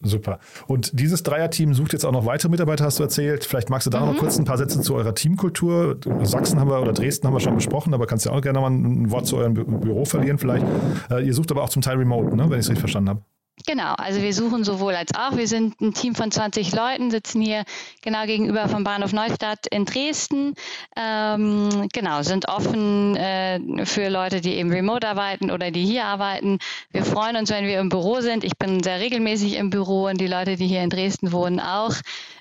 Super. 0.00 0.38
Und 0.66 0.98
dieses 0.98 1.22
Dreierteam 1.22 1.74
sucht 1.74 1.92
jetzt 1.92 2.06
auch 2.06 2.12
noch 2.12 2.24
weitere 2.24 2.48
Mitarbeiter, 2.48 2.84
hast 2.84 2.98
du 2.98 3.02
erzählt. 3.02 3.44
Vielleicht 3.44 3.68
magst 3.68 3.86
du 3.86 3.90
da 3.90 4.00
mhm. 4.00 4.06
noch 4.06 4.12
mal 4.14 4.20
kurz 4.20 4.38
ein 4.38 4.46
paar 4.46 4.56
Sätze 4.56 4.80
zu 4.80 4.94
eurer 4.94 5.14
Teamkultur. 5.14 5.98
Sachsen 6.22 6.58
haben 6.58 6.70
wir 6.70 6.80
oder 6.80 6.92
Dresden 6.92 7.26
haben 7.26 7.34
wir 7.34 7.40
schon 7.40 7.56
besprochen, 7.56 7.92
aber 7.92 8.06
kannst 8.06 8.24
du 8.24 8.30
auch 8.30 8.40
gerne 8.40 8.60
mal 8.60 8.70
ein 8.70 9.10
Wort 9.10 9.26
zu 9.26 9.36
eurem 9.36 9.52
Büro 9.52 10.06
verlieren 10.06 10.38
vielleicht. 10.38 10.64
Äh, 11.10 11.26
ihr 11.26 11.34
sucht 11.34 11.50
aber 11.50 11.62
auch 11.62 11.68
zum 11.68 11.82
Teil 11.82 11.89
remote, 11.92 12.36
ne? 12.36 12.44
wenn 12.44 12.58
ich 12.58 12.66
es 12.66 12.70
richtig 12.70 12.80
verstanden 12.80 13.10
habe. 13.10 13.22
Genau, 13.66 13.94
also 13.94 14.22
wir 14.22 14.32
suchen 14.32 14.64
sowohl 14.64 14.94
als 14.94 15.14
auch. 15.14 15.36
Wir 15.36 15.46
sind 15.46 15.80
ein 15.80 15.92
Team 15.92 16.14
von 16.14 16.30
20 16.30 16.74
Leuten, 16.74 17.10
sitzen 17.10 17.42
hier 17.42 17.64
genau 18.02 18.24
gegenüber 18.24 18.68
vom 18.68 18.84
Bahnhof 18.84 19.12
Neustadt 19.12 19.66
in 19.70 19.84
Dresden. 19.84 20.54
Ähm, 20.96 21.88
genau, 21.92 22.22
sind 22.22 22.48
offen 22.48 23.16
äh, 23.16 23.84
für 23.84 24.08
Leute, 24.08 24.40
die 24.40 24.54
eben 24.54 24.70
remote 24.70 25.06
arbeiten 25.06 25.50
oder 25.50 25.70
die 25.70 25.84
hier 25.84 26.04
arbeiten. 26.04 26.58
Wir 26.90 27.04
freuen 27.04 27.36
uns, 27.36 27.50
wenn 27.50 27.66
wir 27.66 27.80
im 27.80 27.90
Büro 27.90 28.20
sind. 28.20 28.44
Ich 28.44 28.56
bin 28.56 28.82
sehr 28.82 29.00
regelmäßig 29.00 29.56
im 29.56 29.70
Büro 29.70 30.06
und 30.06 30.20
die 30.20 30.26
Leute, 30.26 30.56
die 30.56 30.66
hier 30.66 30.82
in 30.82 30.90
Dresden 30.90 31.32
wohnen, 31.32 31.60
auch. 31.60 31.94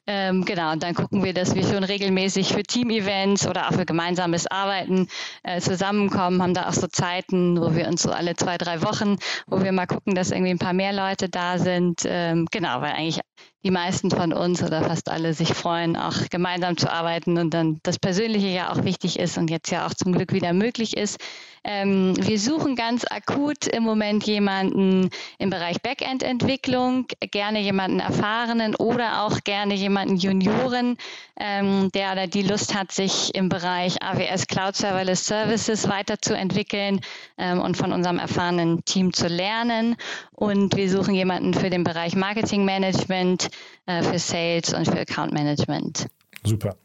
Ähm, 0.08 0.46
genau, 0.46 0.72
und 0.72 0.84
dann 0.84 0.96
gucken 0.96 1.24
wir, 1.24 1.34
dass 1.34 1.56
wir 1.56 1.64
schon 1.64 1.84
regelmäßig 1.84 2.54
für 2.54 2.64
Team-Events 2.64 3.48
oder 3.48 3.68
auch 3.68 3.74
für 3.74 3.86
gemeinsames 3.86 4.48
Arbeiten 4.48 5.08
äh, 5.44 5.62
zusammenkommen, 5.62 6.42
haben 6.42 6.54
da 6.54 6.68
auch 6.68 6.74
so 6.74 6.88
Zeiten, 6.88 7.60
wo 7.60 7.76
wir 7.76 7.88
uns 7.88 8.02
so 8.02 8.12
alle 8.12 8.36
zwei, 8.36 8.58
drei 8.58 8.82
Wochen, 8.82 9.18
wo 9.48 9.64
wir 9.64 9.72
mal 9.72 9.88
gucken, 9.88 10.16
dass 10.16 10.32
irgendwie 10.32 10.52
ein 10.52 10.60
paar 10.60 10.74
mehr 10.74 10.94
Leute 10.94 11.30
da 11.30 11.58
sind. 11.58 12.02
Ähm, 12.06 12.48
genau, 12.52 12.82
weil 12.82 12.92
eigentlich 12.92 13.20
die 13.64 13.72
meisten 13.72 14.10
von 14.10 14.32
uns 14.32 14.64
oder 14.64 14.84
fast 14.84 15.10
alle 15.10 15.34
sich 15.34 15.54
freuen, 15.54 15.98
auch 15.98 16.30
gemeinsam 16.30 16.78
zu 16.78 16.92
arbeiten 16.92 17.38
und 17.38 17.54
dann 17.54 17.80
das 17.84 18.00
Persönliche 18.00 18.48
ja 18.48 18.72
auch 18.72 18.84
wichtig 18.84 19.20
ist 19.20 19.38
und 19.38 19.50
jetzt 19.50 19.70
ja 19.70 19.86
auch 19.86 19.94
zum 19.94 20.14
Glück 20.14 20.32
wieder 20.32 20.54
möglich 20.54 20.96
ist. 20.96 21.20
Ähm, 21.64 22.16
wir 22.18 22.40
suchen 22.40 22.76
ganz 22.76 23.06
akut 23.10 23.68
im 23.68 23.84
Moment 23.84 24.26
jemanden 24.26 25.10
im 25.40 25.50
Bereich 25.50 25.82
Backend-Entwicklung, 25.82 27.08
gerne 27.32 27.60
jemanden 27.60 28.00
erfahrenen 28.00 28.76
oder 28.76 29.24
auch 29.24 29.44
gerne 29.44 29.74
jemanden 29.74 30.16
Junioren, 30.16 30.98
ähm, 31.38 31.92
der 31.94 32.14
oder 32.14 32.28
die 32.28 32.44
Lust 32.44 32.76
hat, 32.76 32.92
sich 32.92 33.36
im 33.36 33.50
Bereich 33.50 34.02
AWS 34.02 34.48
Cloud 34.48 34.76
Serverless 34.76 35.26
Services 35.26 35.90
weiterzuentwickeln 35.90 37.02
ähm, 37.38 37.60
und 37.60 37.76
von 37.76 37.92
unserem 37.92 38.20
erfahrenen 38.20 38.86
Team 38.86 39.12
zu 39.12 39.28
lernen. 39.28 39.98
Und 40.32 40.78
wir 40.78 40.90
suchen 40.90 41.14
jemanden 41.14 41.54
für 41.54 41.70
den 41.70 41.84
Bereich 41.84 42.16
Marketing 42.16 42.64
Management, 42.64 43.49
äh, 43.86 44.04
für 44.04 44.20
Sales 44.20 44.74
und 44.74 44.86
für 44.86 45.00
Account 45.00 45.34
Management. 45.34 46.08
Super. 46.44 46.76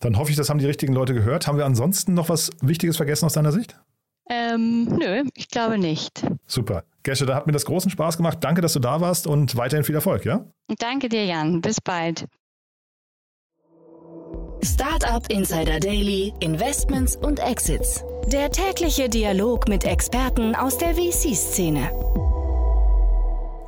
Dann 0.00 0.18
hoffe 0.18 0.30
ich, 0.30 0.36
das 0.36 0.50
haben 0.50 0.58
die 0.58 0.66
richtigen 0.66 0.92
Leute 0.92 1.14
gehört. 1.14 1.46
Haben 1.46 1.58
wir 1.58 1.64
ansonsten 1.64 2.14
noch 2.14 2.28
was 2.28 2.50
Wichtiges 2.60 2.96
vergessen 2.96 3.24
aus 3.26 3.32
deiner 3.32 3.52
Sicht? 3.52 3.76
Ähm, 4.28 4.84
nö, 4.84 5.24
ich 5.34 5.48
glaube 5.48 5.78
nicht. 5.78 6.22
Super. 6.46 6.84
Gesche, 7.02 7.26
da 7.26 7.34
hat 7.34 7.46
mir 7.46 7.52
das 7.52 7.66
großen 7.66 7.90
Spaß 7.90 8.16
gemacht. 8.16 8.38
Danke, 8.40 8.62
dass 8.62 8.72
du 8.72 8.80
da 8.80 9.00
warst 9.00 9.26
und 9.26 9.56
weiterhin 9.56 9.84
viel 9.84 9.94
Erfolg, 9.94 10.24
ja? 10.24 10.46
Danke 10.78 11.08
dir, 11.08 11.24
Jan. 11.26 11.60
Bis 11.60 11.80
bald. 11.80 12.26
Startup 14.62 15.30
Insider 15.30 15.78
Daily, 15.78 16.32
Investments 16.40 17.16
und 17.16 17.38
Exits. 17.38 18.02
Der 18.32 18.50
tägliche 18.50 19.10
Dialog 19.10 19.68
mit 19.68 19.84
Experten 19.84 20.54
aus 20.54 20.78
der 20.78 20.94
VC-Szene. 20.94 21.90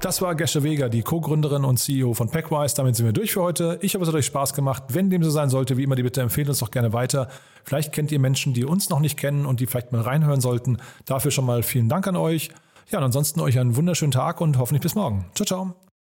Das 0.07 0.23
war 0.23 0.37
Gesche 0.37 0.63
Weger, 0.63 0.89
die 0.89 1.03
Co-Gründerin 1.03 1.65
und 1.65 1.79
CEO 1.79 2.15
von 2.15 2.29
Packwise. 2.29 2.77
Damit 2.77 2.95
sind 2.95 3.07
wir 3.07 3.13
durch 3.13 3.33
für 3.33 3.43
heute. 3.43 3.77
Ich 3.83 3.97
hoffe, 3.97 4.05
es 4.05 4.09
hat 4.09 4.15
euch 4.15 4.27
Spaß 4.27 4.55
gemacht. 4.55 4.85
Wenn 4.91 5.11
dem 5.11 5.25
so 5.25 5.31
sein 5.31 5.51
sollte, 5.51 5.77
wie 5.77 5.83
immer, 5.83 5.97
die 5.97 6.05
Bitte 6.05 6.21
empfehlen 6.21 6.49
uns 6.49 6.61
doch 6.61 6.71
gerne 6.71 6.93
weiter. 6.93 7.27
Vielleicht 7.65 7.93
kennt 7.93 8.13
ihr 8.13 8.21
Menschen, 8.21 8.55
die 8.55 8.65
uns 8.65 8.89
noch 8.89 9.01
nicht 9.01 9.17
kennen 9.17 9.47
und 9.47 9.59
die 9.59 9.67
vielleicht 9.67 9.91
mal 9.91 10.03
reinhören 10.03 10.41
sollten. 10.41 10.77
Dafür 11.07 11.33
schon 11.33 11.45
mal 11.45 11.65
vielen 11.65 11.89
Dank 11.89 12.07
an 12.07 12.15
euch. 12.15 12.51
Ja, 12.89 12.99
und 12.99 13.05
ansonsten 13.05 13.41
euch 13.41 13.59
einen 13.59 13.75
wunderschönen 13.75 14.13
Tag 14.13 14.41
und 14.41 14.59
hoffentlich 14.59 14.83
bis 14.83 14.95
morgen. 14.95 15.25
Ciao, 15.35 15.45
ciao. 15.45 15.86